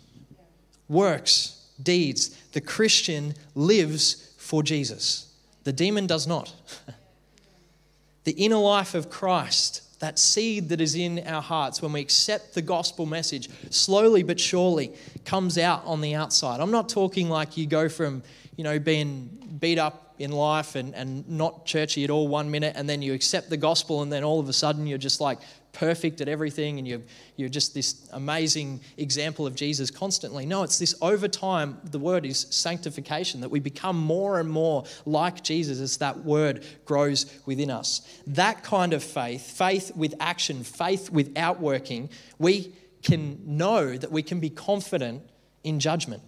works, 0.88 1.70
deeds. 1.82 2.30
The 2.54 2.62
Christian 2.62 3.36
lives 3.56 4.34
for 4.38 4.64
Jesus. 4.64 5.32
The 5.64 5.74
demon 5.74 6.08
does 6.08 6.26
not. 6.26 6.54
the 8.24 8.32
inner 8.32 8.58
life 8.58 8.96
of 8.96 9.10
Christ, 9.10 10.00
that 10.00 10.18
seed 10.18 10.70
that 10.70 10.82
is 10.82 10.96
in 10.96 11.20
our 11.28 11.42
hearts 11.42 11.82
when 11.82 11.92
we 11.92 12.02
accept 12.02 12.54
the 12.54 12.62
gospel 12.62 13.06
message, 13.06 13.50
slowly 13.70 14.24
but 14.24 14.40
surely 14.40 14.94
comes 15.26 15.58
out 15.58 15.84
on 15.86 16.02
the 16.02 16.16
outside. 16.16 16.60
I'm 16.60 16.72
not 16.72 16.90
talking 16.90 17.30
like 17.30 17.58
you 17.58 17.68
go 17.68 17.90
from, 17.90 18.24
you 18.56 18.64
know, 18.64 18.80
being 18.80 19.58
beat 19.60 19.78
up 19.78 20.07
in 20.20 20.32
life 20.32 20.76
and, 20.76 20.96
and 20.96 21.28
not 21.30 21.66
churchy 21.66 22.04
at 22.04 22.10
all 22.10 22.28
one 22.28 22.50
minute, 22.50 22.74
and 22.76 22.90
then 22.90 23.02
you 23.02 23.14
accept 23.14 23.50
the 23.50 23.58
gospel, 23.58 24.02
and 24.02 24.12
then 24.12 24.24
all 24.24 24.40
of 24.40 24.50
a 24.50 24.54
sudden 24.54 24.88
you're 24.88 24.98
just 24.98 25.22
like 25.22 25.40
perfect 25.78 26.22
at 26.22 26.28
everything 26.28 26.80
and 26.80 26.88
you're, 26.88 27.02
you're 27.36 27.50
just 27.50 27.74
this 27.76 28.10
amazing 28.14 28.82
example 28.98 29.46
of 29.46 29.54
Jesus 29.54 29.92
constantly. 29.92 30.44
No, 30.44 30.64
it's 30.64 30.80
this 30.80 30.96
over 31.04 31.28
time, 31.28 31.78
the 31.84 32.00
word 32.00 32.26
is 32.26 32.48
sanctification, 32.50 33.42
that 33.42 33.50
we 33.50 33.60
become 33.60 33.96
more 33.96 34.40
and 34.40 34.50
more 34.50 34.86
like 35.06 35.44
Jesus 35.44 35.80
as 35.80 35.98
that 35.98 36.26
word 36.26 36.66
grows 36.86 37.32
within 37.46 37.70
us. 37.70 38.02
That 38.26 38.64
kind 38.64 38.94
of 38.94 39.04
faith, 39.04 39.52
faith 39.56 39.96
with 39.96 40.16
action, 40.20 40.64
faith 40.64 41.12
with 41.12 41.38
outworking, 41.38 42.10
we 42.40 42.74
can 43.04 43.40
know 43.46 43.96
that 43.96 44.12
we 44.12 44.24
can 44.24 44.40
be 44.40 44.50
confident 44.50 45.22
in 45.64 45.80
judgment 45.80 46.24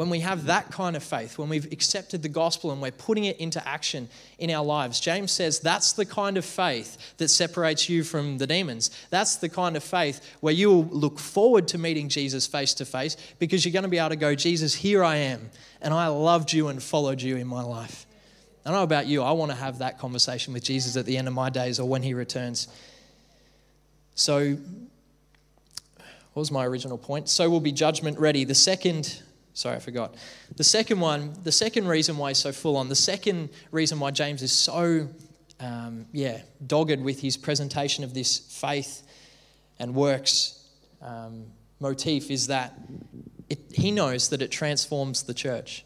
when 0.00 0.08
we 0.08 0.20
have 0.20 0.46
that 0.46 0.70
kind 0.70 0.96
of 0.96 1.02
faith, 1.02 1.36
when 1.36 1.50
we've 1.50 1.70
accepted 1.72 2.22
the 2.22 2.28
gospel 2.30 2.70
and 2.70 2.80
we're 2.80 2.90
putting 2.90 3.24
it 3.24 3.36
into 3.36 3.68
action 3.68 4.08
in 4.38 4.50
our 4.50 4.64
lives, 4.64 4.98
James 4.98 5.30
says 5.30 5.60
that's 5.60 5.92
the 5.92 6.06
kind 6.06 6.38
of 6.38 6.44
faith 6.46 6.96
that 7.18 7.28
separates 7.28 7.86
you 7.86 8.02
from 8.02 8.38
the 8.38 8.46
demons. 8.46 8.90
That's 9.10 9.36
the 9.36 9.50
kind 9.50 9.76
of 9.76 9.84
faith 9.84 10.26
where 10.40 10.54
you 10.54 10.70
will 10.70 10.84
look 10.84 11.18
forward 11.18 11.68
to 11.68 11.76
meeting 11.76 12.08
Jesus 12.08 12.46
face 12.46 12.72
to 12.76 12.86
face 12.86 13.14
because 13.38 13.62
you're 13.62 13.74
going 13.74 13.82
to 13.82 13.90
be 13.90 13.98
able 13.98 14.08
to 14.08 14.16
go, 14.16 14.34
Jesus, 14.34 14.74
here 14.74 15.04
I 15.04 15.16
am, 15.16 15.50
and 15.82 15.92
I 15.92 16.06
loved 16.06 16.50
you 16.50 16.68
and 16.68 16.82
followed 16.82 17.20
you 17.20 17.36
in 17.36 17.46
my 17.46 17.62
life. 17.62 18.06
I 18.64 18.70
know 18.70 18.82
about 18.82 19.06
you, 19.06 19.22
I 19.22 19.32
want 19.32 19.50
to 19.50 19.58
have 19.58 19.80
that 19.80 19.98
conversation 19.98 20.54
with 20.54 20.64
Jesus 20.64 20.96
at 20.96 21.04
the 21.04 21.18
end 21.18 21.28
of 21.28 21.34
my 21.34 21.50
days 21.50 21.78
or 21.78 21.86
when 21.86 22.02
he 22.02 22.14
returns. 22.14 22.68
So, 24.14 24.56
what 26.32 26.40
was 26.40 26.50
my 26.50 26.64
original 26.64 26.96
point? 26.96 27.28
So 27.28 27.50
we'll 27.50 27.60
be 27.60 27.72
judgment 27.72 28.18
ready. 28.18 28.44
The 28.44 28.54
second 28.54 29.20
Sorry, 29.60 29.76
I 29.76 29.78
forgot. 29.78 30.14
The 30.56 30.64
second 30.64 31.00
one, 31.00 31.34
the 31.42 31.52
second 31.52 31.86
reason 31.86 32.16
why 32.16 32.30
he's 32.30 32.38
so 32.38 32.50
full 32.50 32.78
on, 32.78 32.88
the 32.88 32.94
second 32.94 33.50
reason 33.70 34.00
why 34.00 34.10
James 34.10 34.40
is 34.40 34.52
so, 34.52 35.06
um, 35.60 36.06
yeah, 36.12 36.40
dogged 36.66 37.02
with 37.02 37.20
his 37.20 37.36
presentation 37.36 38.02
of 38.02 38.14
this 38.14 38.38
faith 38.38 39.02
and 39.78 39.94
works 39.94 40.66
um, 41.02 41.44
motif 41.78 42.30
is 42.30 42.46
that 42.46 42.72
it, 43.50 43.58
he 43.70 43.90
knows 43.90 44.30
that 44.30 44.40
it 44.40 44.50
transforms 44.50 45.24
the 45.24 45.34
church 45.34 45.84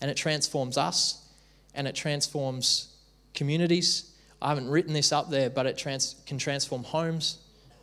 and 0.00 0.08
it 0.08 0.16
transforms 0.16 0.78
us 0.78 1.20
and 1.74 1.88
it 1.88 1.96
transforms 1.96 2.94
communities. 3.34 4.12
I 4.40 4.50
haven't 4.50 4.68
written 4.68 4.92
this 4.92 5.10
up 5.10 5.30
there, 5.30 5.50
but 5.50 5.66
it 5.66 5.76
trans- 5.76 6.14
can 6.26 6.38
transform 6.38 6.84
homes, 6.84 7.38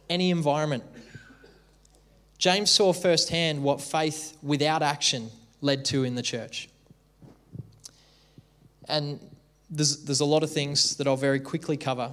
any 0.09 0.31
environment. 0.31 0.85
James 2.41 2.71
saw 2.71 2.91
firsthand 2.91 3.61
what 3.61 3.79
faith 3.79 4.35
without 4.41 4.81
action 4.81 5.29
led 5.61 5.85
to 5.85 6.03
in 6.03 6.15
the 6.15 6.23
church. 6.23 6.69
And 8.89 9.19
there's, 9.69 10.03
there's 10.05 10.21
a 10.21 10.25
lot 10.25 10.41
of 10.41 10.51
things 10.51 10.95
that 10.95 11.05
I'll 11.05 11.15
very 11.15 11.39
quickly 11.39 11.77
cover. 11.77 12.11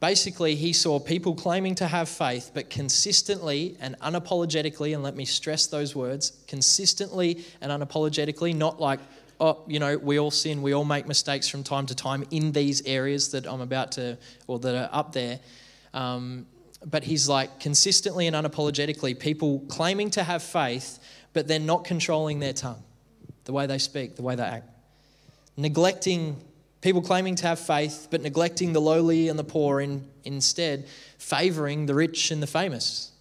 Basically, 0.00 0.56
he 0.56 0.72
saw 0.72 0.98
people 0.98 1.36
claiming 1.36 1.76
to 1.76 1.86
have 1.86 2.08
faith, 2.08 2.50
but 2.54 2.70
consistently 2.70 3.76
and 3.80 3.96
unapologetically, 4.00 4.94
and 4.94 5.04
let 5.04 5.14
me 5.14 5.24
stress 5.24 5.68
those 5.68 5.94
words 5.94 6.32
consistently 6.48 7.44
and 7.60 7.70
unapologetically, 7.70 8.52
not 8.52 8.80
like, 8.80 8.98
oh, 9.38 9.62
you 9.68 9.78
know, 9.78 9.96
we 9.96 10.18
all 10.18 10.32
sin, 10.32 10.60
we 10.60 10.72
all 10.72 10.84
make 10.84 11.06
mistakes 11.06 11.46
from 11.46 11.62
time 11.62 11.86
to 11.86 11.94
time 11.94 12.24
in 12.32 12.50
these 12.50 12.82
areas 12.84 13.30
that 13.30 13.46
I'm 13.46 13.60
about 13.60 13.92
to, 13.92 14.18
or 14.48 14.58
that 14.58 14.74
are 14.74 14.88
up 14.92 15.12
there. 15.12 15.38
Um, 15.94 16.46
but 16.84 17.04
he's 17.04 17.28
like 17.28 17.60
consistently 17.60 18.26
and 18.26 18.34
unapologetically 18.34 19.18
people 19.18 19.60
claiming 19.68 20.10
to 20.10 20.22
have 20.22 20.42
faith, 20.42 20.98
but 21.32 21.46
they're 21.46 21.58
not 21.58 21.84
controlling 21.84 22.40
their 22.40 22.52
tongue, 22.52 22.82
the 23.44 23.52
way 23.52 23.66
they 23.66 23.78
speak, 23.78 24.16
the 24.16 24.22
way 24.22 24.34
they 24.34 24.42
act. 24.42 24.68
Neglecting 25.56 26.36
people 26.80 27.02
claiming 27.02 27.34
to 27.36 27.46
have 27.46 27.58
faith, 27.58 28.08
but 28.10 28.22
neglecting 28.22 28.72
the 28.72 28.80
lowly 28.80 29.28
and 29.28 29.38
the 29.38 29.44
poor, 29.44 29.80
in, 29.80 30.06
instead, 30.24 30.86
favoring 31.18 31.86
the 31.86 31.94
rich 31.94 32.30
and 32.30 32.42
the 32.42 32.46
famous, 32.46 33.12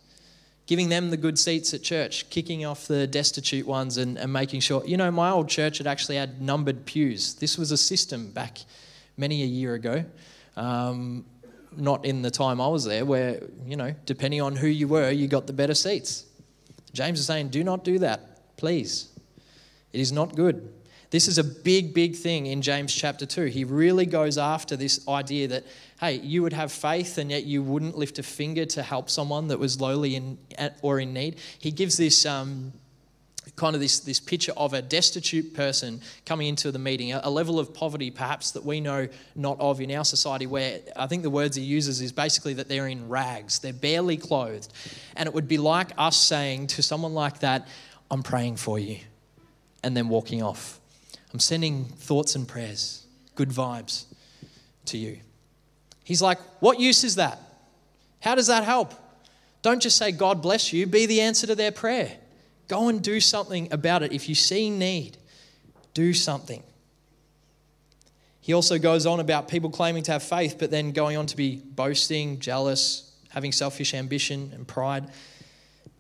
giving 0.66 0.90
them 0.90 1.10
the 1.10 1.18
good 1.18 1.38
seats 1.38 1.74
at 1.74 1.84
church, 1.84 2.30
kicking 2.30 2.64
off 2.66 2.88
the 2.88 3.08
destitute 3.08 3.68
ones, 3.68 3.98
and, 3.98 4.18
and 4.18 4.32
making 4.32 4.62
sure. 4.62 4.86
You 4.86 4.98
know, 4.98 5.12
my 5.12 5.32
old 5.32 5.50
church 5.50 5.80
had 5.80 5.88
actually 5.88 6.16
had 6.16 6.42
numbered 6.42 6.86
pews. 6.86 7.36
This 7.36 7.58
was 7.58 7.72
a 7.72 7.78
system 7.78 8.32
back 8.32 8.60
many 9.18 9.44
a 9.44 9.48
year 9.48 9.74
ago. 9.74 10.06
Um, 10.56 11.26
not 11.76 12.06
in 12.06 12.22
the 12.22 12.32
time 12.32 12.60
I 12.60 12.68
was 12.68 12.86
there, 12.86 13.06
where, 13.06 13.42
you 13.66 13.76
know, 13.76 13.94
depending 14.06 14.42
on 14.42 14.56
who 14.56 14.68
you 14.68 14.88
were, 14.88 15.12
you 15.12 15.28
got 15.28 15.48
the 15.48 15.54
better 15.54 15.76
seats. 15.76 16.26
James 16.94 17.20
is 17.20 17.26
saying, 17.26 17.50
do 17.50 17.64
not 17.64 17.84
do 17.84 18.00
that, 18.00 18.58
please. 18.58 19.10
It 19.94 20.00
is 20.00 20.12
not 20.12 20.36
good. 20.36 20.74
This 21.12 21.28
is 21.28 21.40
a 21.40 21.44
big, 21.44 21.94
big 21.96 22.16
thing 22.16 22.46
in 22.46 22.62
James 22.62 22.94
chapter 22.94 23.26
2. 23.26 23.46
He 23.46 23.64
really 23.64 24.06
goes 24.06 24.38
after 24.38 24.76
this 24.76 25.08
idea 25.08 25.48
that, 25.48 25.66
hey, 26.00 26.20
you 26.20 26.44
would 26.44 26.54
have 26.54 26.72
faith 26.72 27.18
and 27.18 27.32
yet 27.32 27.46
you 27.46 27.64
wouldn't 27.64 27.98
lift 27.98 28.20
a 28.20 28.24
finger 28.24 28.66
to 28.66 28.84
help 28.84 29.10
someone 29.10 29.48
that 29.48 29.58
was 29.58 29.82
lowly 29.82 30.16
in, 30.16 30.38
or 30.84 31.00
in 31.00 31.14
need. 31.14 31.38
He 31.58 31.72
gives 31.72 31.98
this 31.98 32.28
um, 32.28 32.74
kind 33.56 33.76
of 33.76 33.82
this, 33.82 34.00
this 34.00 34.20
picture 34.20 34.54
of 34.58 34.74
a 34.74 34.82
destitute 34.82 35.54
person 35.54 36.02
coming 36.26 36.48
into 36.48 36.72
the 36.72 36.80
meeting, 36.80 37.14
a, 37.14 37.22
a, 37.24 37.30
level 37.30 37.60
of 37.60 37.74
poverty 37.74 38.12
perhaps 38.12 38.52
that 38.52 38.66
we 38.66 38.82
know 38.82 39.08
not 39.36 39.60
of 39.60 39.82
in 39.82 39.92
our 39.92 40.06
society, 40.06 40.48
where 40.48 40.80
I 40.96 41.08
think 41.08 41.24
the 41.24 41.30
words 41.30 41.56
he 41.56 41.64
uses 41.64 42.02
is 42.02 42.12
basically 42.12 42.54
that 42.56 42.68
they're 42.68 42.88
in 42.88 43.10
rags, 43.10 43.60
they're 43.60 43.74
barely 43.74 44.18
clothed. 44.18 44.72
And 45.16 45.28
it 45.28 45.34
would 45.34 45.48
be 45.48 45.58
like 45.58 45.92
us 45.98 46.18
saying 46.18 46.68
to 46.68 46.84
someone 46.84 47.14
like 47.14 47.40
that, 47.40 47.68
I'm 48.12 48.24
praying 48.24 48.58
for 48.58 48.80
you, 48.80 48.98
and 49.84 49.96
then 49.96 50.10
walking 50.10 50.42
off. 50.42 50.80
I'm 51.34 51.40
sending 51.40 51.86
thoughts 51.86 52.36
and 52.36 52.48
prayers, 52.48 53.06
good 53.36 53.50
vibes 53.50 54.06
to 54.86 54.98
you. 54.98 55.20
He's 56.04 56.22
like, 56.22 56.40
What 56.60 56.80
use 56.80 57.04
is 57.04 57.16
that? 57.16 57.40
How 58.20 58.36
does 58.36 58.48
that 58.48 58.64
help? 58.64 58.94
Don't 59.62 59.82
just 59.82 59.98
say, 59.98 60.12
God 60.12 60.42
bless 60.42 60.74
you, 60.74 60.88
be 60.88 61.06
the 61.06 61.22
answer 61.22 61.46
to 61.48 61.56
their 61.56 61.72
prayer. 61.72 62.18
Go 62.70 62.88
and 62.88 63.04
do 63.04 63.20
something 63.20 63.68
about 63.74 64.04
it. 64.04 64.14
If 64.14 64.30
you 64.30 64.36
see 64.36 64.70
need, 64.70 65.18
do 65.94 66.14
something. 66.14 66.64
He 68.40 68.54
also 68.54 68.80
goes 68.80 69.06
on 69.06 69.20
about 69.20 69.48
people 69.48 69.70
claiming 69.70 70.04
to 70.04 70.14
have 70.14 70.24
faith, 70.24 70.56
but 70.58 70.72
then 70.72 70.92
going 70.92 71.18
on 71.18 71.26
to 71.26 71.36
be 71.36 71.58
boasting, 71.58 72.40
jealous, 72.40 73.12
having 73.30 73.52
selfish 73.52 73.94
ambition 73.94 74.52
and 74.54 74.68
pride. 74.68 75.10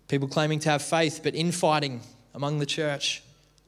People 0.07 0.27
claiming 0.27 0.59
to 0.59 0.69
have 0.69 0.81
faith, 0.81 1.21
but 1.23 1.35
infighting 1.35 2.01
among 2.33 2.59
the 2.59 2.65
church, 2.65 3.23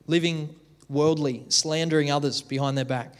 living 0.07 0.55
worldly, 0.87 1.43
slandering 1.49 2.11
others 2.11 2.41
behind 2.41 2.77
their 2.77 2.85
back. 2.85 3.15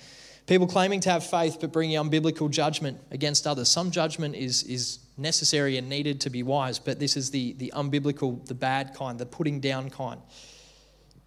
People 0.46 0.68
claiming 0.68 1.00
to 1.02 1.10
have 1.10 1.24
faith, 1.24 1.58
but 1.60 1.72
bringing 1.72 1.98
unbiblical 1.98 2.50
judgment 2.50 3.00
against 3.12 3.48
others. 3.48 3.70
Some 3.70 3.90
judgment 3.92 4.36
is, 4.36 4.64
is 4.64 5.00
necessary 5.18 5.78
and 5.78 5.90
needed 5.90 6.22
to 6.22 6.30
be 6.30 6.44
wise, 6.44 6.80
but 6.80 7.00
this 7.00 7.18
is 7.18 7.32
the, 7.32 7.54
the 7.54 7.72
unbiblical, 7.76 8.46
the 8.48 8.54
bad 8.54 8.94
kind, 8.94 9.20
the 9.20 9.26
putting 9.26 9.60
down 9.60 9.90
kind. 9.90 10.22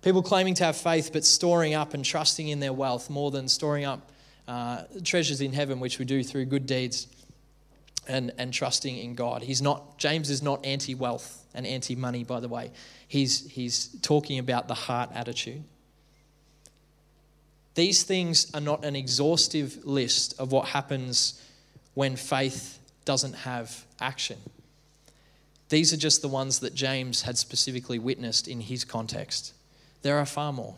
People 0.03 0.23
claiming 0.23 0.55
to 0.55 0.65
have 0.65 0.77
faith 0.77 1.11
but 1.13 1.25
storing 1.25 1.75
up 1.75 1.95
and 1.95 2.05
trusting 2.05 2.49
in 2.49 2.61
their 2.61 2.73
wealth 2.73 3.09
more 3.09 3.31
than 3.31 3.49
storing 3.49 3.85
up 3.85 4.11
uh, 4.47 4.83
treasures 5.03 5.41
in 5.41 5.53
heaven, 5.53 5.81
which 5.81 5.99
we 5.99 6.05
do 6.05 6.23
through 6.23 6.45
good 6.45 6.67
deeds 6.67 7.07
and, 8.07 8.33
and 8.37 8.53
trusting 8.53 8.99
in 8.99 9.15
God. 9.15 9.43
He's 9.43 9.63
not, 9.63 9.99
James 9.99 10.29
is 10.29 10.43
not 10.43 10.65
anti 10.67 10.95
wealth 10.95 11.47
and 11.55 11.67
anti 11.67 11.97
money, 11.97 12.25
by 12.25 12.41
the 12.41 12.49
way. 12.49 12.71
He's, 13.09 13.49
he's 13.51 13.89
talking 14.03 14.39
about 14.39 14.69
the 14.69 14.75
heart 14.75 15.11
attitude. 15.15 15.65
These 17.75 18.05
things 18.05 18.55
are 18.55 18.61
not 18.61 18.85
an 18.85 18.95
exhaustive 18.95 19.85
list 19.85 20.39
of 20.39 20.53
what 20.53 20.69
happens 20.69 21.41
when 21.95 22.17
faith 22.17 22.79
doesn't 23.05 23.35
have 23.35 23.85
action. 24.01 24.39
These 25.69 25.93
are 25.93 25.97
just 25.97 26.23
the 26.23 26.29
ones 26.29 26.61
that 26.61 26.75
James 26.75 27.23
had 27.23 27.39
specifically 27.39 27.99
witnessed 27.99 28.49
in 28.49 28.61
his 28.61 28.85
context. 28.85 29.55
There 30.03 30.19
are 30.19 30.27
far 30.27 30.53
more. 30.53 30.77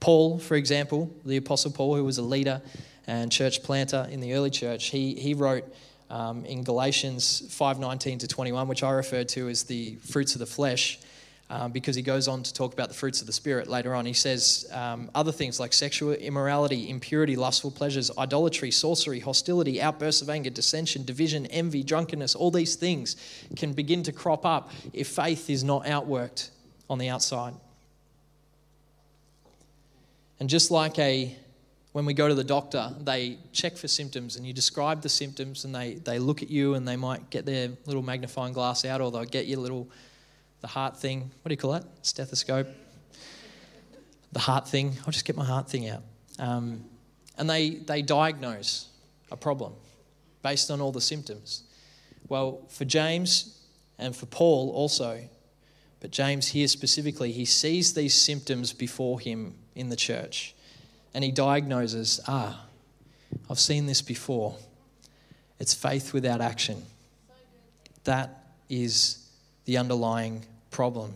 Paul, 0.00 0.38
for 0.38 0.54
example, 0.54 1.10
the 1.24 1.36
Apostle 1.36 1.70
Paul, 1.70 1.96
who 1.96 2.04
was 2.04 2.18
a 2.18 2.22
leader 2.22 2.62
and 3.06 3.30
church 3.30 3.62
planter 3.62 4.06
in 4.10 4.20
the 4.20 4.34
early 4.34 4.50
church, 4.50 4.86
he, 4.86 5.14
he 5.14 5.34
wrote 5.34 5.64
um, 6.10 6.44
in 6.44 6.64
Galatians 6.64 7.42
5:19 7.48 8.20
to 8.20 8.28
21, 8.28 8.68
which 8.68 8.82
I 8.82 8.90
referred 8.90 9.28
to 9.30 9.48
as 9.48 9.64
the 9.64 9.96
fruits 9.96 10.34
of 10.34 10.38
the 10.38 10.46
flesh, 10.46 10.98
um, 11.48 11.70
because 11.70 11.94
he 11.94 12.02
goes 12.02 12.26
on 12.26 12.42
to 12.42 12.52
talk 12.52 12.72
about 12.72 12.88
the 12.88 12.94
fruits 12.94 13.20
of 13.20 13.26
the 13.26 13.32
spirit 13.32 13.68
later 13.68 13.94
on. 13.94 14.04
He 14.04 14.12
says 14.12 14.68
um, 14.72 15.10
other 15.14 15.32
things 15.32 15.60
like 15.60 15.72
sexual 15.72 16.12
immorality, 16.12 16.90
impurity, 16.90 17.36
lustful 17.36 17.70
pleasures, 17.70 18.10
idolatry, 18.18 18.70
sorcery, 18.70 19.20
hostility, 19.20 19.80
outbursts 19.80 20.22
of 20.22 20.30
anger, 20.30 20.50
dissension, 20.50 21.04
division, 21.04 21.46
envy, 21.46 21.82
drunkenness. 21.82 22.34
All 22.34 22.50
these 22.50 22.74
things 22.74 23.16
can 23.54 23.72
begin 23.72 24.02
to 24.04 24.12
crop 24.12 24.44
up 24.44 24.70
if 24.92 25.08
faith 25.08 25.48
is 25.48 25.62
not 25.62 25.84
outworked 25.84 26.50
on 26.90 26.98
the 26.98 27.08
outside. 27.08 27.54
And 30.40 30.48
just 30.48 30.70
like 30.70 30.98
a 30.98 31.36
when 31.96 32.04
we 32.04 32.12
go 32.12 32.28
to 32.28 32.34
the 32.34 32.44
doctor, 32.44 32.94
they 33.00 33.38
check 33.52 33.74
for 33.74 33.88
symptoms 33.88 34.36
and 34.36 34.46
you 34.46 34.52
describe 34.52 35.00
the 35.00 35.08
symptoms 35.08 35.64
and 35.64 35.74
they, 35.74 35.94
they 35.94 36.18
look 36.18 36.42
at 36.42 36.50
you 36.50 36.74
and 36.74 36.86
they 36.86 36.94
might 36.94 37.30
get 37.30 37.46
their 37.46 37.70
little 37.86 38.02
magnifying 38.02 38.52
glass 38.52 38.84
out 38.84 39.00
or 39.00 39.10
they'll 39.10 39.24
get 39.24 39.46
your 39.46 39.60
little, 39.60 39.88
the 40.66 40.72
heart 40.72 40.96
thing. 40.96 41.30
What 41.42 41.48
do 41.48 41.52
you 41.52 41.56
call 41.56 41.70
that? 41.74 41.84
Stethoscope. 42.02 42.66
The 44.32 44.40
heart 44.40 44.66
thing. 44.66 44.96
I'll 45.06 45.12
just 45.12 45.24
get 45.24 45.36
my 45.36 45.44
heart 45.44 45.70
thing 45.70 45.88
out. 45.88 46.02
Um, 46.40 46.84
and 47.38 47.48
they, 47.48 47.70
they 47.70 48.02
diagnose 48.02 48.88
a 49.30 49.36
problem 49.36 49.74
based 50.42 50.72
on 50.72 50.80
all 50.80 50.90
the 50.90 51.00
symptoms. 51.00 51.62
Well, 52.26 52.62
for 52.68 52.84
James 52.84 53.64
and 53.96 54.16
for 54.16 54.26
Paul 54.26 54.70
also, 54.70 55.20
but 56.00 56.10
James 56.10 56.48
here 56.48 56.66
specifically, 56.66 57.30
he 57.30 57.44
sees 57.44 57.94
these 57.94 58.14
symptoms 58.20 58.72
before 58.72 59.20
him 59.20 59.54
in 59.76 59.88
the 59.88 59.96
church 59.96 60.52
and 61.14 61.22
he 61.22 61.30
diagnoses 61.30 62.18
ah, 62.26 62.66
I've 63.48 63.60
seen 63.60 63.86
this 63.86 64.02
before. 64.02 64.56
It's 65.60 65.74
faith 65.74 66.12
without 66.12 66.40
action. 66.40 66.82
That 68.02 68.48
is 68.68 69.28
the 69.64 69.76
underlying 69.76 70.44
problem. 70.76 71.14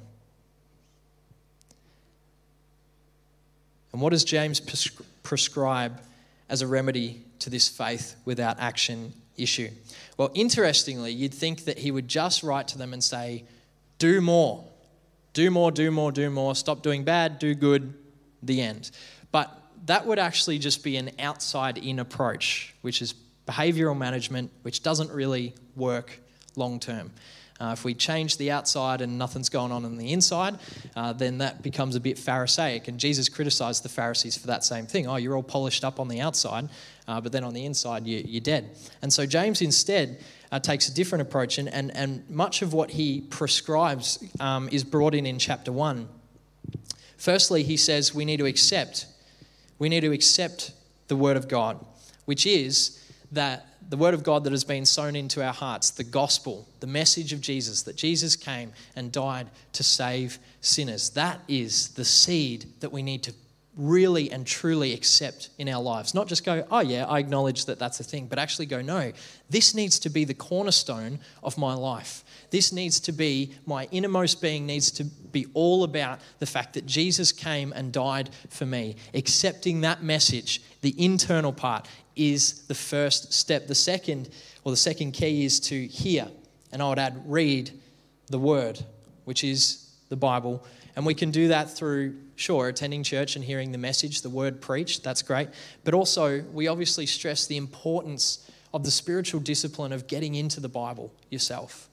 And 3.92 4.00
what 4.00 4.08
does 4.08 4.24
James 4.24 4.58
prescribe 5.22 6.00
as 6.48 6.62
a 6.62 6.66
remedy 6.66 7.22
to 7.40 7.50
this 7.50 7.68
faith 7.68 8.16
without 8.24 8.58
action 8.58 9.12
issue? 9.36 9.68
Well, 10.16 10.30
interestingly, 10.32 11.12
you'd 11.12 11.34
think 11.34 11.66
that 11.66 11.76
he 11.76 11.90
would 11.90 12.08
just 12.08 12.42
write 12.42 12.68
to 12.68 12.78
them 12.78 12.94
and 12.94 13.04
say, 13.04 13.44
Do 13.98 14.22
more. 14.22 14.64
Do 15.34 15.50
more, 15.50 15.70
do 15.70 15.90
more, 15.90 16.10
do 16.10 16.30
more. 16.30 16.54
Stop 16.54 16.82
doing 16.82 17.04
bad, 17.04 17.38
do 17.38 17.54
good, 17.54 17.92
the 18.42 18.62
end. 18.62 18.90
But 19.30 19.54
that 19.84 20.06
would 20.06 20.18
actually 20.18 20.58
just 20.58 20.82
be 20.82 20.96
an 20.96 21.10
outside 21.18 21.76
in 21.76 21.98
approach, 21.98 22.74
which 22.80 23.02
is 23.02 23.12
behavioral 23.46 23.96
management, 23.96 24.52
which 24.62 24.82
doesn't 24.82 25.10
really 25.10 25.52
work 25.76 26.18
long 26.56 26.80
term. 26.80 27.10
Uh, 27.60 27.72
if 27.72 27.84
we 27.84 27.94
change 27.94 28.38
the 28.38 28.50
outside 28.50 29.00
and 29.00 29.18
nothing's 29.18 29.48
going 29.48 29.70
on 29.70 29.84
on 29.84 29.96
the 29.96 30.12
inside, 30.12 30.58
uh, 30.96 31.12
then 31.12 31.38
that 31.38 31.62
becomes 31.62 31.94
a 31.94 32.00
bit 32.00 32.18
Pharisaic. 32.18 32.88
And 32.88 32.98
Jesus 32.98 33.28
criticized 33.28 33.82
the 33.82 33.88
Pharisees 33.88 34.36
for 34.38 34.46
that 34.46 34.64
same 34.64 34.86
thing. 34.86 35.06
Oh, 35.06 35.16
you're 35.16 35.36
all 35.36 35.42
polished 35.42 35.84
up 35.84 36.00
on 36.00 36.08
the 36.08 36.20
outside, 36.20 36.68
uh, 37.06 37.20
but 37.20 37.32
then 37.32 37.44
on 37.44 37.52
the 37.52 37.64
inside, 37.64 38.06
you, 38.06 38.38
are 38.38 38.40
dead. 38.40 38.76
And 39.02 39.12
so 39.12 39.26
James 39.26 39.60
instead 39.60 40.20
uh, 40.50 40.58
takes 40.58 40.88
a 40.88 40.94
different 40.94 41.22
approach, 41.22 41.58
and, 41.58 41.68
and, 41.68 41.94
and 41.94 42.28
much 42.30 42.62
of 42.62 42.72
what 42.72 42.90
he 42.92 43.20
prescribes 43.20 44.24
um, 44.40 44.68
is 44.72 44.82
brought 44.82 45.14
in 45.14 45.26
in 45.26 45.38
chapter 45.38 45.70
1. 45.70 46.08
Firstly, 47.16 47.62
he 47.62 47.76
says 47.76 48.14
we 48.14 48.24
need 48.24 48.38
to 48.38 48.46
accept 48.46 49.06
we 49.80 49.88
need 49.88 50.02
to 50.02 50.12
accept 50.12 50.72
the 51.08 51.16
Word 51.16 51.36
of 51.36 51.48
God, 51.48 51.84
which 52.26 52.46
is 52.46 53.00
that 53.32 53.66
the 53.88 53.96
Word 53.96 54.14
of 54.14 54.22
God 54.22 54.44
that 54.44 54.52
has 54.52 54.64
been 54.64 54.84
sown 54.84 55.16
into 55.16 55.44
our 55.44 55.52
hearts, 55.52 55.90
the 55.90 56.04
gospel, 56.04 56.68
the 56.80 56.86
message 56.86 57.32
of 57.32 57.40
Jesus, 57.40 57.82
that 57.82 57.96
Jesus 57.96 58.36
came 58.36 58.72
and 58.96 59.10
died 59.10 59.48
to 59.72 59.82
save 59.82 60.38
sinners. 60.60 61.10
That 61.10 61.40
is 61.48 61.88
the 61.90 62.04
seed 62.04 62.66
that 62.80 62.92
we 62.92 63.02
need 63.02 63.22
to 63.24 63.34
really 63.76 64.30
and 64.30 64.46
truly 64.46 64.92
accept 64.92 65.50
in 65.58 65.68
our 65.68 65.82
lives. 65.82 66.14
Not 66.14 66.26
just 66.26 66.44
go, 66.44 66.66
oh, 66.70 66.80
yeah, 66.80 67.06
I 67.06 67.18
acknowledge 67.18 67.64
that 67.66 67.78
that's 67.78 68.00
a 68.00 68.04
thing, 68.04 68.26
but 68.26 68.38
actually 68.38 68.66
go, 68.66 68.82
no, 68.82 69.12
this 69.48 69.74
needs 69.74 69.98
to 70.00 70.10
be 70.10 70.24
the 70.24 70.34
cornerstone 70.34 71.18
of 71.42 71.56
my 71.56 71.74
life. 71.74 72.24
This 72.50 72.72
needs 72.72 73.00
to 73.00 73.12
be, 73.12 73.54
my 73.66 73.88
innermost 73.92 74.42
being 74.42 74.66
needs 74.66 74.90
to 74.92 75.04
be 75.04 75.46
all 75.54 75.84
about 75.84 76.20
the 76.40 76.46
fact 76.46 76.74
that 76.74 76.84
Jesus 76.84 77.32
came 77.32 77.72
and 77.72 77.92
died 77.92 78.30
for 78.48 78.66
me. 78.66 78.96
Accepting 79.14 79.80
that 79.82 80.02
message, 80.02 80.60
the 80.82 80.94
internal 81.02 81.52
part, 81.52 81.86
is 82.20 82.62
the 82.66 82.74
first 82.74 83.32
step. 83.32 83.66
The 83.66 83.74
second, 83.74 84.30
or 84.64 84.72
the 84.72 84.76
second 84.76 85.12
key, 85.12 85.44
is 85.44 85.60
to 85.60 85.86
hear. 85.86 86.28
And 86.72 86.82
I 86.82 86.88
would 86.88 86.98
add, 86.98 87.22
read 87.26 87.70
the 88.28 88.38
word, 88.38 88.80
which 89.24 89.44
is 89.44 89.90
the 90.08 90.16
Bible. 90.16 90.64
And 90.96 91.04
we 91.04 91.14
can 91.14 91.30
do 91.30 91.48
that 91.48 91.70
through, 91.70 92.16
sure, 92.36 92.68
attending 92.68 93.02
church 93.02 93.36
and 93.36 93.44
hearing 93.44 93.72
the 93.72 93.78
message, 93.78 94.22
the 94.22 94.30
word 94.30 94.60
preached, 94.60 95.02
that's 95.02 95.22
great. 95.22 95.48
But 95.84 95.94
also, 95.94 96.42
we 96.52 96.68
obviously 96.68 97.06
stress 97.06 97.46
the 97.46 97.56
importance 97.56 98.50
of 98.72 98.84
the 98.84 98.90
spiritual 98.90 99.40
discipline 99.40 99.92
of 99.92 100.06
getting 100.06 100.36
into 100.36 100.60
the 100.60 100.68
Bible 100.68 101.12
yourself 101.28 101.89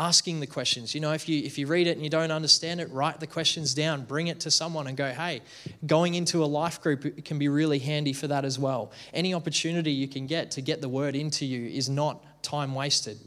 asking 0.00 0.40
the 0.40 0.46
questions. 0.46 0.94
You 0.94 1.00
know, 1.02 1.12
if 1.12 1.28
you 1.28 1.42
if 1.44 1.58
you 1.58 1.66
read 1.66 1.86
it 1.86 1.92
and 1.92 2.02
you 2.02 2.08
don't 2.08 2.30
understand 2.30 2.80
it, 2.80 2.90
write 2.90 3.20
the 3.20 3.26
questions 3.26 3.74
down, 3.74 4.04
bring 4.04 4.28
it 4.28 4.40
to 4.40 4.50
someone 4.50 4.86
and 4.86 4.96
go, 4.96 5.12
"Hey, 5.12 5.42
going 5.86 6.14
into 6.14 6.42
a 6.42 6.46
life 6.46 6.80
group 6.80 7.22
can 7.24 7.38
be 7.38 7.48
really 7.48 7.78
handy 7.78 8.14
for 8.14 8.26
that 8.26 8.46
as 8.46 8.58
well." 8.58 8.92
Any 9.12 9.34
opportunity 9.34 9.92
you 9.92 10.08
can 10.08 10.26
get 10.26 10.50
to 10.52 10.62
get 10.62 10.80
the 10.80 10.88
word 10.88 11.14
into 11.14 11.44
you 11.44 11.66
is 11.68 11.90
not 11.90 12.42
time 12.42 12.74
wasted. 12.74 13.18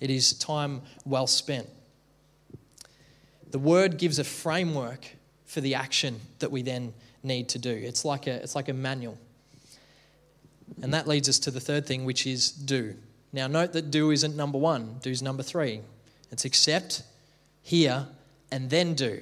It 0.00 0.10
is 0.10 0.32
time 0.34 0.82
well 1.04 1.26
spent. 1.26 1.68
The 3.50 3.58
word 3.58 3.98
gives 3.98 4.20
a 4.20 4.24
framework 4.24 5.04
for 5.44 5.60
the 5.60 5.74
action 5.74 6.20
that 6.38 6.52
we 6.52 6.62
then 6.62 6.94
need 7.24 7.48
to 7.50 7.58
do. 7.58 7.72
It's 7.72 8.04
like 8.04 8.28
a 8.28 8.34
it's 8.34 8.54
like 8.54 8.68
a 8.68 8.74
manual. 8.74 9.18
And 10.80 10.94
that 10.94 11.08
leads 11.08 11.28
us 11.28 11.40
to 11.40 11.50
the 11.50 11.60
third 11.60 11.84
thing, 11.84 12.04
which 12.04 12.26
is 12.28 12.52
do. 12.52 12.94
Now, 13.32 13.48
note 13.48 13.72
that 13.72 13.90
do 13.90 14.10
isn't 14.12 14.36
number 14.36 14.58
one, 14.58 14.98
do 15.02 15.10
is 15.10 15.20
number 15.20 15.42
three. 15.42 15.80
It's 16.32 16.44
accept, 16.44 17.02
hear, 17.62 18.08
and 18.50 18.70
then 18.70 18.94
do. 18.94 19.20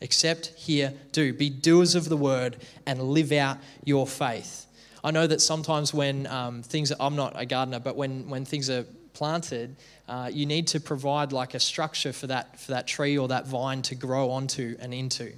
Accept, 0.00 0.52
hear, 0.56 0.94
do. 1.12 1.32
Be 1.32 1.50
doers 1.50 1.94
of 1.94 2.08
the 2.08 2.16
word 2.16 2.56
and 2.86 3.02
live 3.02 3.32
out 3.32 3.58
your 3.84 4.06
faith. 4.06 4.66
I 5.02 5.10
know 5.10 5.26
that 5.26 5.40
sometimes 5.40 5.92
when 5.92 6.26
um, 6.28 6.62
things, 6.62 6.92
are, 6.92 6.96
I'm 7.00 7.16
not 7.16 7.34
a 7.36 7.44
gardener, 7.44 7.80
but 7.80 7.96
when, 7.96 8.28
when 8.28 8.44
things 8.44 8.70
are 8.70 8.84
planted, 9.14 9.76
uh, 10.08 10.30
you 10.32 10.46
need 10.46 10.68
to 10.68 10.80
provide 10.80 11.32
like 11.32 11.54
a 11.54 11.60
structure 11.60 12.12
for 12.12 12.28
that, 12.28 12.60
for 12.60 12.72
that 12.72 12.86
tree 12.86 13.18
or 13.18 13.28
that 13.28 13.46
vine 13.46 13.82
to 13.82 13.94
grow 13.94 14.30
onto 14.30 14.76
and 14.80 14.94
into 14.94 15.32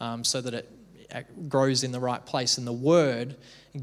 um, 0.00 0.22
so 0.24 0.40
that 0.40 0.54
it 0.54 1.48
grows 1.48 1.82
in 1.82 1.92
the 1.92 2.00
right 2.00 2.24
place. 2.24 2.58
And 2.58 2.66
the 2.66 2.72
word 2.72 3.36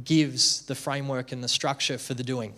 gives 0.04 0.66
the 0.66 0.76
framework 0.76 1.32
and 1.32 1.44
the 1.44 1.48
structure 1.48 1.98
for 1.98 2.14
the 2.14 2.24
doing, 2.24 2.54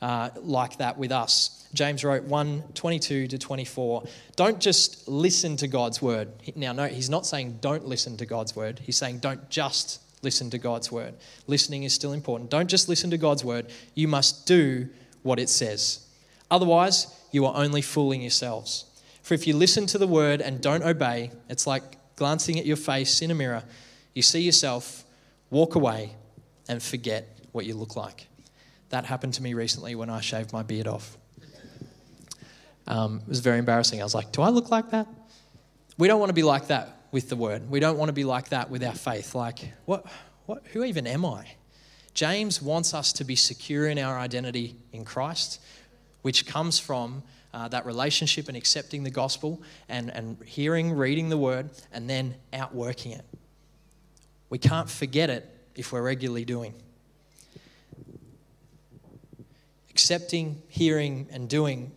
uh, 0.00 0.30
like 0.36 0.78
that 0.78 0.96
with 0.96 1.12
us. 1.12 1.61
James 1.74 2.04
wrote 2.04 2.24
1 2.24 2.64
22 2.74 3.28
to 3.28 3.38
24. 3.38 4.04
Don't 4.36 4.60
just 4.60 5.08
listen 5.08 5.56
to 5.56 5.68
God's 5.68 6.02
word. 6.02 6.28
Now, 6.54 6.72
no, 6.72 6.86
he's 6.86 7.08
not 7.08 7.26
saying 7.26 7.58
don't 7.60 7.86
listen 7.86 8.16
to 8.18 8.26
God's 8.26 8.54
word. 8.54 8.80
He's 8.80 8.96
saying 8.96 9.18
don't 9.18 9.48
just 9.48 10.00
listen 10.22 10.50
to 10.50 10.58
God's 10.58 10.92
word. 10.92 11.14
Listening 11.46 11.82
is 11.82 11.94
still 11.94 12.12
important. 12.12 12.50
Don't 12.50 12.68
just 12.68 12.88
listen 12.88 13.10
to 13.10 13.18
God's 13.18 13.44
word. 13.44 13.66
You 13.94 14.06
must 14.06 14.46
do 14.46 14.88
what 15.22 15.38
it 15.38 15.48
says. 15.48 16.06
Otherwise, 16.50 17.06
you 17.30 17.46
are 17.46 17.56
only 17.56 17.80
fooling 17.80 18.20
yourselves. 18.20 18.84
For 19.22 19.34
if 19.34 19.46
you 19.46 19.56
listen 19.56 19.86
to 19.86 19.98
the 19.98 20.06
word 20.06 20.40
and 20.42 20.60
don't 20.60 20.82
obey, 20.82 21.30
it's 21.48 21.66
like 21.66 21.82
glancing 22.16 22.58
at 22.58 22.66
your 22.66 22.76
face 22.76 23.22
in 23.22 23.30
a 23.30 23.34
mirror. 23.34 23.62
You 24.14 24.22
see 24.22 24.40
yourself, 24.40 25.04
walk 25.50 25.74
away, 25.74 26.16
and 26.68 26.82
forget 26.82 27.38
what 27.52 27.64
you 27.64 27.74
look 27.74 27.96
like. 27.96 28.26
That 28.90 29.06
happened 29.06 29.34
to 29.34 29.42
me 29.42 29.54
recently 29.54 29.94
when 29.94 30.10
I 30.10 30.20
shaved 30.20 30.52
my 30.52 30.62
beard 30.62 30.86
off. 30.86 31.16
Um, 32.86 33.20
it 33.22 33.28
was 33.28 33.40
very 33.40 33.58
embarrassing. 33.58 34.00
I 34.00 34.04
was 34.04 34.14
like, 34.14 34.32
do 34.32 34.42
I 34.42 34.48
look 34.48 34.70
like 34.70 34.90
that? 34.90 35.06
We 35.98 36.08
don't 36.08 36.18
want 36.18 36.30
to 36.30 36.34
be 36.34 36.42
like 36.42 36.68
that 36.68 36.96
with 37.12 37.28
the 37.28 37.36
word. 37.36 37.70
We 37.70 37.80
don't 37.80 37.98
want 37.98 38.08
to 38.08 38.14
be 38.14 38.24
like 38.24 38.48
that 38.48 38.70
with 38.70 38.82
our 38.82 38.94
faith. 38.94 39.34
Like, 39.34 39.72
what, 39.84 40.06
what, 40.46 40.66
who 40.72 40.82
even 40.84 41.06
am 41.06 41.24
I? 41.24 41.46
James 42.14 42.60
wants 42.60 42.92
us 42.94 43.12
to 43.14 43.24
be 43.24 43.36
secure 43.36 43.86
in 43.86 43.98
our 43.98 44.18
identity 44.18 44.76
in 44.92 45.04
Christ, 45.04 45.60
which 46.22 46.46
comes 46.46 46.78
from 46.78 47.22
uh, 47.54 47.68
that 47.68 47.86
relationship 47.86 48.48
and 48.48 48.56
accepting 48.56 49.02
the 49.02 49.10
gospel 49.10 49.62
and, 49.88 50.10
and 50.10 50.36
hearing, 50.44 50.92
reading 50.92 51.28
the 51.28 51.38
word, 51.38 51.70
and 51.92 52.08
then 52.08 52.34
outworking 52.52 53.12
it. 53.12 53.24
We 54.50 54.58
can't 54.58 54.88
forget 54.88 55.30
it 55.30 55.48
if 55.74 55.92
we're 55.92 56.02
regularly 56.02 56.44
doing. 56.44 56.74
Accepting, 59.90 60.62
hearing, 60.68 61.28
and 61.30 61.48
doing 61.48 61.92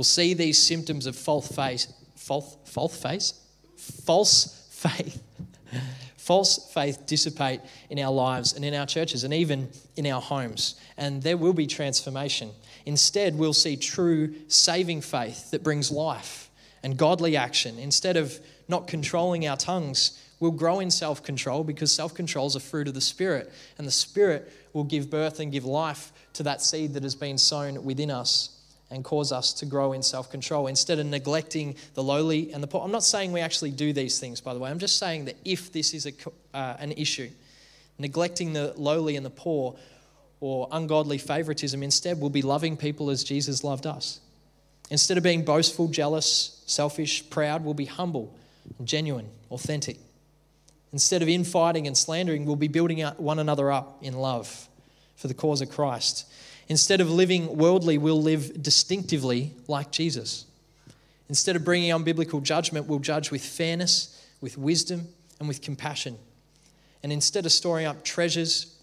will 0.00 0.04
see 0.04 0.32
these 0.32 0.56
symptoms 0.56 1.04
of 1.04 1.14
false 1.14 1.46
faith, 1.54 1.92
false, 2.16 2.56
false 2.64 2.98
faith, 2.98 3.34
false 3.76 4.66
faith, 4.70 5.22
false 6.16 6.72
faith 6.72 7.04
dissipate 7.04 7.60
in 7.90 7.98
our 7.98 8.10
lives 8.10 8.54
and 8.54 8.64
in 8.64 8.72
our 8.72 8.86
churches 8.86 9.24
and 9.24 9.34
even 9.34 9.68
in 9.96 10.06
our 10.06 10.22
homes. 10.22 10.80
And 10.96 11.22
there 11.22 11.36
will 11.36 11.52
be 11.52 11.66
transformation. 11.66 12.50
Instead, 12.86 13.36
we'll 13.36 13.52
see 13.52 13.76
true 13.76 14.34
saving 14.48 15.02
faith 15.02 15.50
that 15.50 15.62
brings 15.62 15.90
life 15.90 16.50
and 16.82 16.96
godly 16.96 17.36
action. 17.36 17.78
Instead 17.78 18.16
of 18.16 18.40
not 18.68 18.86
controlling 18.86 19.46
our 19.46 19.58
tongues, 19.58 20.18
we'll 20.40 20.50
grow 20.50 20.80
in 20.80 20.90
self 20.90 21.22
control 21.22 21.62
because 21.62 21.92
self 21.92 22.14
control 22.14 22.46
is 22.46 22.56
a 22.56 22.60
fruit 22.60 22.88
of 22.88 22.94
the 22.94 23.02
Spirit. 23.02 23.52
And 23.76 23.86
the 23.86 23.92
Spirit 23.92 24.50
will 24.72 24.84
give 24.84 25.10
birth 25.10 25.40
and 25.40 25.52
give 25.52 25.66
life 25.66 26.10
to 26.32 26.42
that 26.44 26.62
seed 26.62 26.94
that 26.94 27.02
has 27.02 27.14
been 27.14 27.36
sown 27.36 27.84
within 27.84 28.10
us 28.10 28.56
and 28.90 29.04
cause 29.04 29.30
us 29.30 29.52
to 29.54 29.66
grow 29.66 29.92
in 29.92 30.02
self 30.02 30.30
control 30.30 30.66
instead 30.66 30.98
of 30.98 31.06
neglecting 31.06 31.76
the 31.94 32.02
lowly 32.02 32.52
and 32.52 32.62
the 32.62 32.66
poor. 32.66 32.82
I'm 32.82 32.90
not 32.90 33.04
saying 33.04 33.32
we 33.32 33.40
actually 33.40 33.70
do 33.70 33.92
these 33.92 34.18
things, 34.18 34.40
by 34.40 34.52
the 34.52 34.60
way. 34.60 34.70
I'm 34.70 34.78
just 34.78 34.98
saying 34.98 35.26
that 35.26 35.36
if 35.44 35.72
this 35.72 35.94
is 35.94 36.06
a, 36.06 36.12
uh, 36.52 36.76
an 36.78 36.92
issue, 36.92 37.30
neglecting 37.98 38.52
the 38.52 38.74
lowly 38.76 39.16
and 39.16 39.24
the 39.24 39.30
poor 39.30 39.76
or 40.40 40.68
ungodly 40.72 41.18
favoritism, 41.18 41.82
instead 41.82 42.20
we'll 42.20 42.30
be 42.30 42.42
loving 42.42 42.76
people 42.76 43.10
as 43.10 43.22
Jesus 43.22 43.62
loved 43.62 43.86
us. 43.86 44.20
Instead 44.90 45.16
of 45.16 45.22
being 45.22 45.44
boastful, 45.44 45.86
jealous, 45.86 46.62
selfish, 46.66 47.28
proud, 47.30 47.64
we'll 47.64 47.74
be 47.74 47.84
humble, 47.84 48.34
genuine, 48.82 49.28
authentic. 49.50 49.98
Instead 50.92 51.22
of 51.22 51.28
infighting 51.28 51.86
and 51.86 51.96
slandering, 51.96 52.44
we'll 52.44 52.56
be 52.56 52.66
building 52.66 53.00
one 53.00 53.38
another 53.38 53.70
up 53.70 53.98
in 54.02 54.14
love 54.14 54.68
for 55.14 55.28
the 55.28 55.34
cause 55.34 55.60
of 55.60 55.70
Christ. 55.70 56.26
Instead 56.70 57.00
of 57.00 57.10
living 57.10 57.58
worldly, 57.58 57.98
we'll 57.98 58.22
live 58.22 58.62
distinctively 58.62 59.52
like 59.66 59.90
Jesus. 59.90 60.44
Instead 61.28 61.56
of 61.56 61.64
bringing 61.64 61.90
unbiblical 61.90 62.40
judgment, 62.40 62.86
we'll 62.86 63.00
judge 63.00 63.32
with 63.32 63.44
fairness, 63.44 64.24
with 64.40 64.56
wisdom, 64.56 65.08
and 65.40 65.48
with 65.48 65.62
compassion. 65.62 66.16
And 67.02 67.12
instead 67.12 67.44
of 67.44 67.50
storing 67.50 67.86
up 67.86 68.04
treasures 68.04 68.78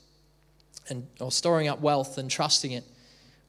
and, 0.89 1.07
or 1.21 1.31
storing 1.31 1.69
up 1.69 1.79
wealth 1.79 2.17
and 2.17 2.29
trusting 2.29 2.73
it, 2.73 2.83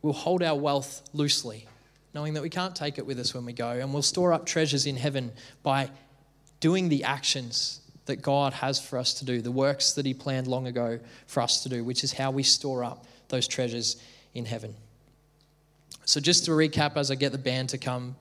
we'll 0.02 0.12
hold 0.12 0.44
our 0.44 0.56
wealth 0.56 1.02
loosely, 1.12 1.66
knowing 2.14 2.34
that 2.34 2.42
we 2.44 2.48
can't 2.48 2.76
take 2.76 2.96
it 2.96 3.04
with 3.04 3.18
us 3.18 3.34
when 3.34 3.44
we 3.44 3.52
go. 3.52 3.70
And 3.70 3.92
we'll 3.92 4.02
store 4.02 4.32
up 4.32 4.46
treasures 4.46 4.86
in 4.86 4.94
heaven 4.94 5.32
by 5.64 5.90
doing 6.60 6.90
the 6.90 7.02
actions 7.02 7.80
that 8.06 8.22
God 8.22 8.52
has 8.52 8.80
for 8.80 9.00
us 9.00 9.14
to 9.14 9.24
do, 9.24 9.42
the 9.42 9.50
works 9.50 9.94
that 9.94 10.06
He 10.06 10.14
planned 10.14 10.46
long 10.46 10.68
ago 10.68 11.00
for 11.26 11.40
us 11.40 11.64
to 11.64 11.68
do, 11.68 11.82
which 11.82 12.04
is 12.04 12.12
how 12.12 12.30
we 12.30 12.44
store 12.44 12.84
up 12.84 13.04
those 13.30 13.48
treasures 13.48 14.00
in 14.34 14.44
heaven. 14.44 14.74
So, 16.04 16.20
just 16.20 16.44
to 16.46 16.52
recap 16.52 16.96
as 16.96 17.10
I 17.10 17.14
get 17.14 17.32
the 17.32 17.38
band 17.38 17.68
to 17.70 17.78
come 17.78 18.16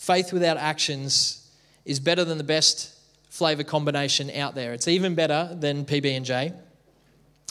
faith 0.00 0.32
without 0.32 0.56
actions 0.56 1.50
is 1.84 2.00
better 2.00 2.24
than 2.24 2.38
the 2.38 2.44
best 2.44 2.98
flavor 3.28 3.62
combination 3.62 4.30
out 4.30 4.54
there. 4.54 4.72
It's 4.72 4.88
even 4.88 5.14
better 5.14 5.54
than 5.60 5.84
PB&J. 5.84 6.52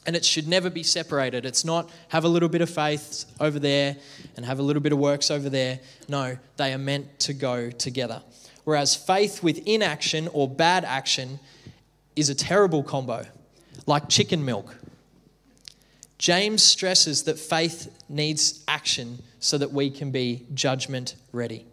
And 0.08 0.15
it 0.15 0.25
should 0.25 0.47
never 0.47 0.69
be 0.71 0.82
separated. 0.82 1.45
It's 1.45 1.63
not 1.63 1.91
have 2.08 2.23
a 2.23 2.27
little 2.27 2.49
bit 2.49 2.62
of 2.62 2.69
faith 2.69 3.25
over 3.39 3.60
there 3.60 3.97
and 4.36 4.45
have 4.45 4.58
a 4.58 4.63
little 4.63 4.82
bit 4.82 4.91
of 4.91 4.97
works 4.97 5.29
over 5.29 5.49
there. 5.49 5.79
No, 6.08 6.38
they 6.58 6.73
are 6.73 6.79
meant 6.79 7.19
to 7.19 7.34
go 7.34 7.69
together. 7.69 8.23
Whereas 8.63 8.95
faith 8.95 9.43
with 9.43 9.67
inaction 9.67 10.27
or 10.29 10.47
bad 10.47 10.84
action 10.84 11.39
is 12.15 12.29
a 12.29 12.36
terrible 12.36 12.82
combo, 12.82 13.25
like 13.86 14.10
chicken 14.10 14.43
milk. 14.43 14.75
James 16.19 16.62
stresses 16.62 17.23
that 17.23 17.39
faith 17.39 17.89
needs 18.10 18.62
action 18.67 19.23
so 19.39 19.58
that 19.58 19.71
we 19.71 19.89
can 19.89 20.12
be 20.12 20.45
judgment 20.53 21.15
ready. 21.32 21.65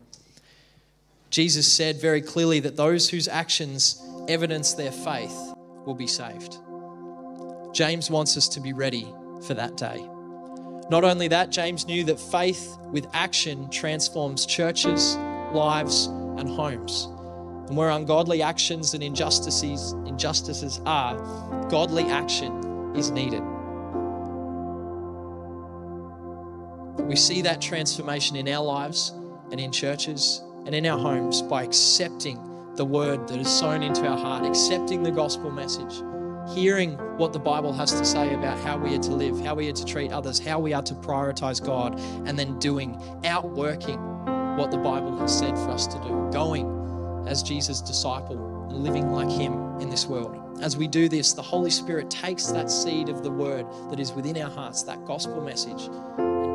Jesus 1.30 1.70
said 1.70 2.00
very 2.00 2.22
clearly 2.22 2.60
that 2.60 2.76
those 2.76 3.10
whose 3.10 3.26
actions 3.26 4.00
evidence 4.28 4.74
their 4.74 4.92
faith 4.92 5.36
will 5.84 5.96
be 5.96 6.06
saved. 6.06 6.58
James 7.74 8.08
wants 8.08 8.36
us 8.36 8.46
to 8.48 8.60
be 8.60 8.72
ready 8.72 9.12
for 9.44 9.54
that 9.54 9.76
day. 9.76 10.08
Not 10.90 11.02
only 11.02 11.26
that, 11.26 11.50
James 11.50 11.84
knew 11.84 12.04
that 12.04 12.20
faith 12.20 12.78
with 12.92 13.08
action 13.12 13.68
transforms 13.70 14.46
churches, 14.46 15.16
lives, 15.52 16.06
and 16.06 16.48
homes. 16.48 17.08
And 17.66 17.76
where 17.76 17.90
ungodly 17.90 18.42
actions 18.42 18.94
and 18.94 19.02
injustices, 19.02 19.92
injustices 20.06 20.80
are, 20.86 21.16
godly 21.68 22.04
action 22.04 22.94
is 22.94 23.10
needed. 23.10 23.42
We 27.00 27.16
see 27.16 27.42
that 27.42 27.60
transformation 27.60 28.36
in 28.36 28.48
our 28.48 28.64
lives 28.64 29.12
and 29.50 29.60
in 29.60 29.70
churches 29.70 30.42
and 30.64 30.74
in 30.74 30.86
our 30.86 30.98
homes 30.98 31.42
by 31.42 31.62
accepting 31.62 32.40
the 32.74 32.84
word 32.84 33.28
that 33.28 33.38
is 33.38 33.48
sown 33.48 33.82
into 33.82 34.06
our 34.06 34.18
heart, 34.18 34.44
accepting 34.44 35.02
the 35.02 35.10
gospel 35.10 35.50
message, 35.50 36.02
hearing 36.54 36.92
what 37.16 37.32
the 37.32 37.38
Bible 37.38 37.72
has 37.72 37.92
to 37.92 38.04
say 38.04 38.34
about 38.34 38.58
how 38.58 38.76
we 38.76 38.94
are 38.94 39.02
to 39.02 39.12
live, 39.12 39.40
how 39.40 39.54
we 39.54 39.68
are 39.68 39.72
to 39.72 39.84
treat 39.84 40.12
others, 40.12 40.38
how 40.38 40.58
we 40.58 40.72
are 40.72 40.82
to 40.82 40.94
prioritize 40.94 41.64
God, 41.64 41.98
and 42.26 42.38
then 42.38 42.58
doing, 42.58 43.00
outworking 43.24 43.98
what 44.56 44.70
the 44.70 44.78
Bible 44.78 45.16
has 45.18 45.38
said 45.38 45.56
for 45.56 45.70
us 45.70 45.86
to 45.86 45.98
do, 46.00 46.28
going 46.32 46.66
as 47.28 47.42
Jesus' 47.42 47.80
disciple 47.80 48.68
and 48.68 48.82
living 48.82 49.12
like 49.12 49.30
Him 49.30 49.80
in 49.80 49.88
this 49.88 50.06
world. 50.06 50.42
As 50.62 50.76
we 50.76 50.88
do 50.88 51.08
this, 51.08 51.32
the 51.34 51.42
Holy 51.42 51.70
Spirit 51.70 52.10
takes 52.10 52.46
that 52.46 52.70
seed 52.70 53.08
of 53.08 53.22
the 53.22 53.30
word 53.30 53.66
that 53.90 54.00
is 54.00 54.12
within 54.12 54.40
our 54.40 54.50
hearts, 54.50 54.82
that 54.84 55.04
gospel 55.04 55.40
message, 55.40 55.88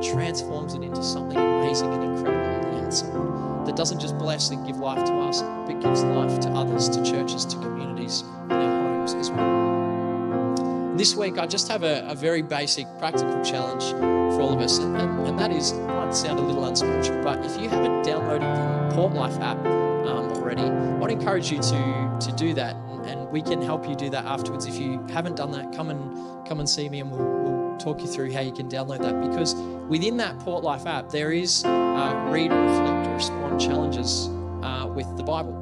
transforms 0.01 0.73
it 0.73 0.83
into 0.83 1.03
something 1.03 1.37
amazing 1.37 1.93
and 1.93 2.03
incredible 2.03 2.67
on 2.67 2.75
the 2.75 2.85
outside. 2.85 3.67
That 3.67 3.75
doesn't 3.75 3.99
just 3.99 4.17
bless 4.17 4.49
and 4.49 4.65
give 4.65 4.77
life 4.77 5.03
to 5.05 5.13
us, 5.13 5.41
but 5.41 5.79
gives 5.79 6.03
life 6.03 6.39
to 6.41 6.49
others, 6.49 6.89
to 6.89 7.03
churches, 7.03 7.45
to 7.45 7.57
communities, 7.57 8.23
in 8.49 8.51
our 8.53 8.95
homes 8.95 9.13
as 9.13 9.29
well. 9.29 10.95
This 10.97 11.15
week, 11.15 11.37
I 11.37 11.47
just 11.47 11.67
have 11.67 11.83
a, 11.83 12.05
a 12.07 12.15
very 12.15 12.41
basic, 12.41 12.85
practical 12.99 13.41
challenge 13.43 13.83
for 13.91 14.41
all 14.41 14.53
of 14.53 14.59
us, 14.59 14.79
and, 14.79 14.97
and 14.97 15.39
that 15.39 15.51
is, 15.51 15.73
might 15.73 16.13
sound 16.13 16.39
a 16.39 16.41
little 16.41 16.65
unspiritual, 16.65 17.23
but 17.23 17.43
if 17.45 17.59
you 17.59 17.69
haven't 17.69 18.03
downloaded 18.03 18.89
the 18.89 18.95
Port 18.95 19.13
Life 19.13 19.39
app 19.39 19.57
um, 19.65 20.31
already, 20.33 20.63
I'd 20.63 21.11
encourage 21.11 21.51
you 21.51 21.59
to, 21.59 22.17
to 22.19 22.31
do 22.33 22.53
that, 22.55 22.75
and 23.05 23.29
we 23.29 23.41
can 23.41 23.61
help 23.61 23.87
you 23.87 23.95
do 23.95 24.09
that 24.09 24.25
afterwards. 24.25 24.65
If 24.65 24.77
you 24.77 25.05
haven't 25.11 25.37
done 25.37 25.51
that, 25.51 25.71
come 25.71 25.89
and 25.89 26.47
come 26.47 26.59
and 26.59 26.69
see 26.69 26.89
me, 26.89 26.99
and 26.99 27.11
we'll, 27.11 27.25
we'll 27.25 27.60
talk 27.83 28.01
you 28.01 28.07
through 28.07 28.31
how 28.31 28.41
you 28.41 28.51
can 28.51 28.69
download 28.69 29.01
that. 29.01 29.19
Because 29.21 29.55
within 29.89 30.17
that 30.17 30.39
Port 30.39 30.63
Life 30.63 30.85
app, 30.85 31.09
there 31.09 31.31
is 31.31 31.63
uh, 31.65 32.27
read, 32.29 32.51
reflect, 32.51 33.07
respond 33.09 33.59
challenges 33.59 34.29
uh, 34.63 34.91
with 34.93 35.15
the 35.17 35.23
Bible, 35.23 35.55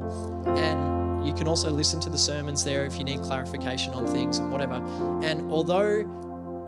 and 0.56 1.26
you 1.26 1.34
can 1.34 1.48
also 1.48 1.70
listen 1.70 2.00
to 2.00 2.10
the 2.10 2.18
sermons 2.18 2.64
there 2.64 2.84
if 2.84 2.96
you 2.98 3.04
need 3.04 3.20
clarification 3.22 3.92
on 3.92 4.06
things 4.06 4.38
and 4.38 4.50
whatever. 4.50 4.76
And 5.22 5.50
although 5.50 6.04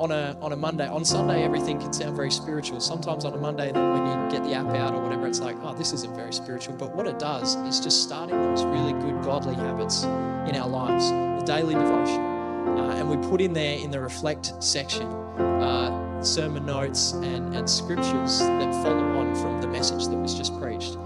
on 0.03 0.11
a 0.11 0.37
on 0.43 0.53
a 0.53 0.57
Monday. 0.57 0.89
On 0.89 1.05
Sunday, 1.05 1.45
everything 1.45 1.79
can 1.79 1.93
sound 1.93 2.17
very 2.17 2.31
spiritual. 2.31 2.81
Sometimes 2.81 3.25
on 3.25 3.35
a 3.35 3.37
Monday, 3.37 3.71
when 3.71 4.05
you 4.07 4.31
get 4.31 4.43
the 4.43 4.53
app 4.53 4.67
out 4.75 4.95
or 4.95 5.01
whatever, 5.01 5.29
it's 5.29 5.39
like, 5.39 5.57
oh, 5.63 5.75
this 5.75 5.93
isn't 5.93 6.15
very 6.17 6.33
spiritual. 6.33 6.75
But 6.75 6.95
what 6.97 7.07
it 7.07 7.21
does 7.21 7.55
is 7.55 7.79
just 7.79 8.03
starting 8.03 8.41
those 8.43 8.65
really 8.65 8.93
good 8.95 9.23
godly 9.23 9.55
habits 9.55 10.03
in 10.03 10.57
our 10.57 10.69
lives, 10.69 11.09
the 11.09 11.45
daily 11.47 11.75
devotion, 11.75 12.32
uh, 12.67 12.97
and 12.97 13.09
we 13.09 13.17
put 13.29 13.41
in 13.41 13.53
there 13.53 13.79
in 13.79 13.91
the 13.91 14.01
reflect 14.01 14.53
section. 14.63 15.07
Uh, 15.07 16.03
sermon 16.25 16.65
notes 16.65 17.13
and, 17.13 17.55
and 17.55 17.69
scriptures 17.69 18.39
that 18.39 18.73
follow 18.83 19.19
on 19.19 19.35
from 19.35 19.61
the 19.61 19.67
message 19.67 20.07
that 20.07 20.17
was 20.17 20.35
just 20.35 20.59
preached. 20.61 20.97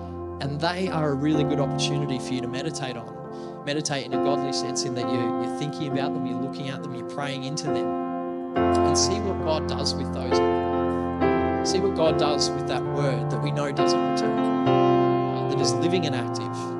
And 0.40 0.60
they 0.60 0.88
are 0.88 1.10
a 1.10 1.14
really 1.14 1.44
good 1.44 1.60
opportunity 1.60 2.18
for 2.18 2.34
you 2.34 2.40
to 2.42 2.48
meditate 2.48 2.96
on. 2.96 3.64
Meditate 3.64 4.06
in 4.06 4.12
a 4.12 4.22
godly 4.22 4.52
sense, 4.52 4.84
in 4.84 4.94
that 4.94 5.10
you're, 5.10 5.44
you're 5.44 5.58
thinking 5.58 5.90
about 5.90 6.12
them, 6.14 6.26
you're 6.26 6.40
looking 6.40 6.68
at 6.68 6.82
them, 6.82 6.94
you're 6.94 7.08
praying 7.08 7.44
into 7.44 7.64
them 7.64 8.56
and 8.56 8.96
see 8.96 9.18
what 9.20 9.42
God 9.44 9.66
does 9.66 9.94
with 9.94 10.12
those. 10.12 10.36
See 11.68 11.80
what 11.80 11.96
God 11.96 12.18
does 12.18 12.50
with 12.50 12.68
that 12.68 12.84
word 12.84 13.30
that 13.30 13.42
we 13.42 13.50
know 13.50 13.72
doesn't 13.72 14.12
return, 14.12 14.38
uh, 14.68 15.48
that 15.50 15.60
is 15.60 15.72
living 15.74 16.06
and 16.06 16.14
active. 16.14 16.75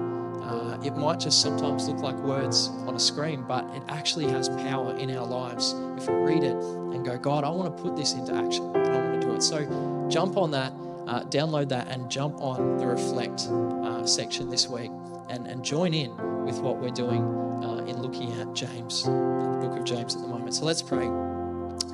It 0.87 0.97
might 0.97 1.19
just 1.19 1.41
sometimes 1.41 1.89
look 1.89 1.99
like 1.99 2.15
words 2.17 2.69
on 2.87 2.95
a 2.95 3.01
screen, 3.01 3.43
but 3.43 3.65
it 3.75 3.83
actually 3.89 4.29
has 4.29 4.49
power 4.49 4.97
in 4.97 5.17
our 5.17 5.27
lives 5.27 5.75
if 5.97 6.09
we 6.09 6.15
read 6.15 6.45
it 6.45 6.55
and 6.55 7.05
go, 7.05 7.19
God, 7.19 7.43
I 7.43 7.51
want 7.51 7.77
to 7.77 7.83
put 7.83 7.97
this 7.97 8.13
into 8.13 8.33
action 8.33 8.65
and 8.77 8.87
I 8.87 9.01
want 9.01 9.21
to 9.21 9.27
do 9.27 9.35
it. 9.35 9.43
So 9.43 10.07
jump 10.09 10.37
on 10.37 10.53
that, 10.53 10.73
uh, 11.09 11.25
download 11.25 11.69
that, 11.71 11.89
and 11.89 12.09
jump 12.09 12.41
on 12.41 12.79
the 12.79 12.87
reflect 12.87 13.49
uh, 13.49 14.07
section 14.07 14.49
this 14.49 14.69
week 14.69 14.93
and, 15.29 15.49
and 15.49 15.65
join 15.65 15.93
in 15.93 16.17
with 16.45 16.61
what 16.61 16.79
we're 16.79 16.91
doing 16.91 17.23
uh, 17.65 17.85
in 17.89 18.01
looking 18.01 18.33
at 18.41 18.55
James, 18.55 19.03
the 19.03 19.59
book 19.61 19.77
of 19.77 19.85
James 19.85 20.15
at 20.15 20.23
the 20.23 20.29
moment. 20.29 20.55
So 20.55 20.65
let's 20.65 20.83
pray. 20.83 21.09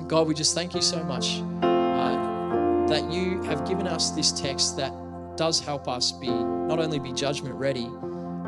God, 0.06 0.28
we 0.28 0.34
just 0.34 0.54
thank 0.54 0.74
you 0.74 0.82
so 0.82 1.02
much 1.02 1.40
uh, 1.62 2.86
that 2.88 3.10
you 3.10 3.42
have 3.44 3.66
given 3.66 3.86
us 3.86 4.10
this 4.10 4.32
text 4.32 4.76
that 4.76 4.92
does 5.36 5.60
help 5.60 5.88
us 5.88 6.12
be 6.12 6.28
not 6.28 6.78
only 6.78 6.98
be 6.98 7.10
judgment 7.10 7.54
ready, 7.54 7.90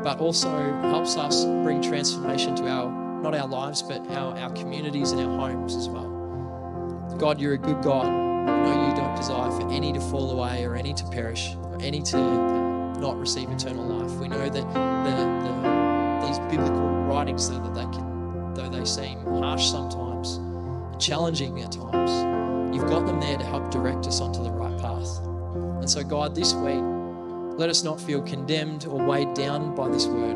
but 0.05 0.19
also 0.19 0.47
helps 0.83 1.17
us 1.17 1.45
bring 1.63 1.81
transformation 1.81 2.55
to 2.55 2.67
our 2.67 2.91
not 3.23 3.33
our 3.33 3.47
lives, 3.47 3.81
but 3.81 4.07
our, 4.11 4.37
our 4.37 4.51
communities 4.51 5.11
and 5.11 5.19
our 5.19 5.35
homes 5.35 5.75
as 5.75 5.89
well. 5.89 7.15
God, 7.17 7.41
you're 7.41 7.53
a 7.53 7.57
good 7.57 7.81
God. 7.81 8.05
We 8.05 8.11
know 8.11 8.87
you 8.87 8.95
don't 8.95 9.15
desire 9.15 9.49
for 9.49 9.67
any 9.71 9.91
to 9.93 9.99
fall 9.99 10.29
away 10.29 10.63
or 10.63 10.75
any 10.75 10.93
to 10.93 11.03
perish, 11.05 11.55
or 11.55 11.81
any 11.81 12.03
to 12.03 12.17
not 12.99 13.17
receive 13.17 13.49
eternal 13.49 13.83
life. 13.83 14.11
We 14.19 14.27
know 14.27 14.47
that 14.47 14.53
the, 14.53 16.21
the, 16.21 16.27
these 16.27 16.37
biblical 16.55 16.87
writings, 17.07 17.49
though, 17.49 17.57
that 17.57 17.73
they 17.73 17.97
can, 17.97 18.53
though 18.53 18.69
they 18.69 18.85
seem 18.85 19.25
harsh 19.25 19.71
sometimes 19.71 20.39
challenging 21.03 21.61
at 21.61 21.71
times, 21.71 22.75
you've 22.75 22.87
got 22.87 23.07
them 23.07 23.19
there 23.19 23.39
to 23.39 23.43
help 23.43 23.71
direct 23.71 24.05
us 24.05 24.21
onto 24.21 24.43
the 24.43 24.51
right 24.51 24.79
path. 24.79 25.17
And 25.79 25.89
so, 25.89 26.03
God, 26.03 26.35
this 26.35 26.53
week, 26.53 26.94
let 27.57 27.69
us 27.69 27.83
not 27.83 27.99
feel 28.01 28.21
condemned 28.21 28.85
or 28.85 29.03
weighed 29.03 29.33
down 29.33 29.73
by 29.75 29.87
this 29.87 30.07
word, 30.07 30.35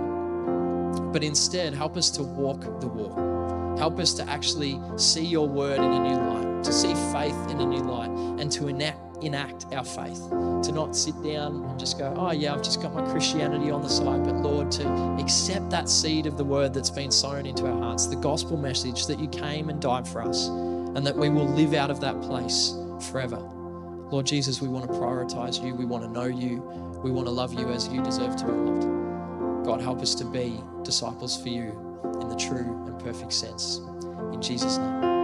but 1.11 1.23
instead 1.23 1.73
help 1.73 1.97
us 1.97 2.09
to 2.11 2.23
walk 2.23 2.61
the 2.79 2.87
walk. 2.87 3.77
Help 3.77 3.99
us 3.99 4.13
to 4.13 4.29
actually 4.29 4.79
see 4.97 5.25
your 5.25 5.47
word 5.47 5.79
in 5.79 5.91
a 5.91 5.99
new 5.99 6.15
light, 6.15 6.63
to 6.63 6.71
see 6.71 6.93
faith 7.13 7.49
in 7.49 7.59
a 7.61 7.65
new 7.65 7.79
light, 7.79 8.09
and 8.39 8.51
to 8.51 8.67
enact, 8.67 9.23
enact 9.23 9.65
our 9.73 9.83
faith. 9.83 10.29
To 10.29 10.71
not 10.73 10.95
sit 10.95 11.15
down 11.23 11.63
and 11.63 11.79
just 11.79 11.97
go, 11.97 12.13
oh, 12.17 12.31
yeah, 12.31 12.53
I've 12.53 12.61
just 12.61 12.81
got 12.81 12.93
my 12.93 13.09
Christianity 13.09 13.71
on 13.71 13.81
the 13.81 13.89
side, 13.89 14.25
but 14.25 14.35
Lord, 14.35 14.71
to 14.73 15.17
accept 15.19 15.69
that 15.69 15.87
seed 15.87 16.25
of 16.25 16.37
the 16.37 16.43
word 16.43 16.73
that's 16.73 16.89
been 16.89 17.11
sown 17.11 17.45
into 17.45 17.65
our 17.65 17.79
hearts, 17.79 18.07
the 18.07 18.17
gospel 18.17 18.57
message 18.57 19.07
that 19.07 19.19
you 19.19 19.29
came 19.29 19.69
and 19.69 19.81
died 19.81 20.05
for 20.05 20.21
us, 20.21 20.47
and 20.47 21.07
that 21.07 21.15
we 21.15 21.29
will 21.29 21.47
live 21.47 21.73
out 21.73 21.89
of 21.89 22.01
that 22.01 22.21
place 22.21 22.75
forever. 23.09 23.41
Lord 24.11 24.25
Jesus, 24.25 24.59
we 24.61 24.67
want 24.67 24.91
to 24.91 24.97
prioritize 24.97 25.63
you. 25.63 25.75
We 25.75 25.85
want 25.85 26.03
to 26.03 26.09
know 26.09 26.25
you. 26.25 26.61
We 27.03 27.11
want 27.11 27.27
to 27.27 27.31
love 27.31 27.53
you 27.53 27.69
as 27.69 27.87
you 27.87 28.01
deserve 28.01 28.35
to 28.37 28.45
be 28.45 28.51
loved. 28.51 29.65
God, 29.65 29.81
help 29.81 30.01
us 30.01 30.15
to 30.15 30.25
be 30.25 30.59
disciples 30.83 31.39
for 31.39 31.49
you 31.49 32.01
in 32.21 32.27
the 32.27 32.35
true 32.35 32.85
and 32.87 32.99
perfect 32.99 33.33
sense. 33.33 33.77
In 34.33 34.41
Jesus' 34.41 34.77
name. 34.77 35.19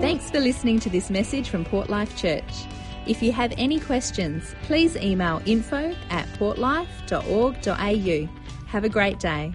Thanks 0.00 0.30
for 0.30 0.40
listening 0.40 0.80
to 0.80 0.90
this 0.90 1.08
message 1.08 1.48
from 1.48 1.64
Port 1.64 1.88
Life 1.88 2.16
Church. 2.16 2.66
If 3.06 3.22
you 3.22 3.32
have 3.32 3.54
any 3.56 3.78
questions, 3.78 4.54
please 4.62 4.96
email 4.96 5.40
info 5.46 5.94
at 6.10 6.26
portlife.org.au. 6.38 8.28
Have 8.66 8.84
a 8.84 8.88
great 8.88 9.20
day. 9.20 9.54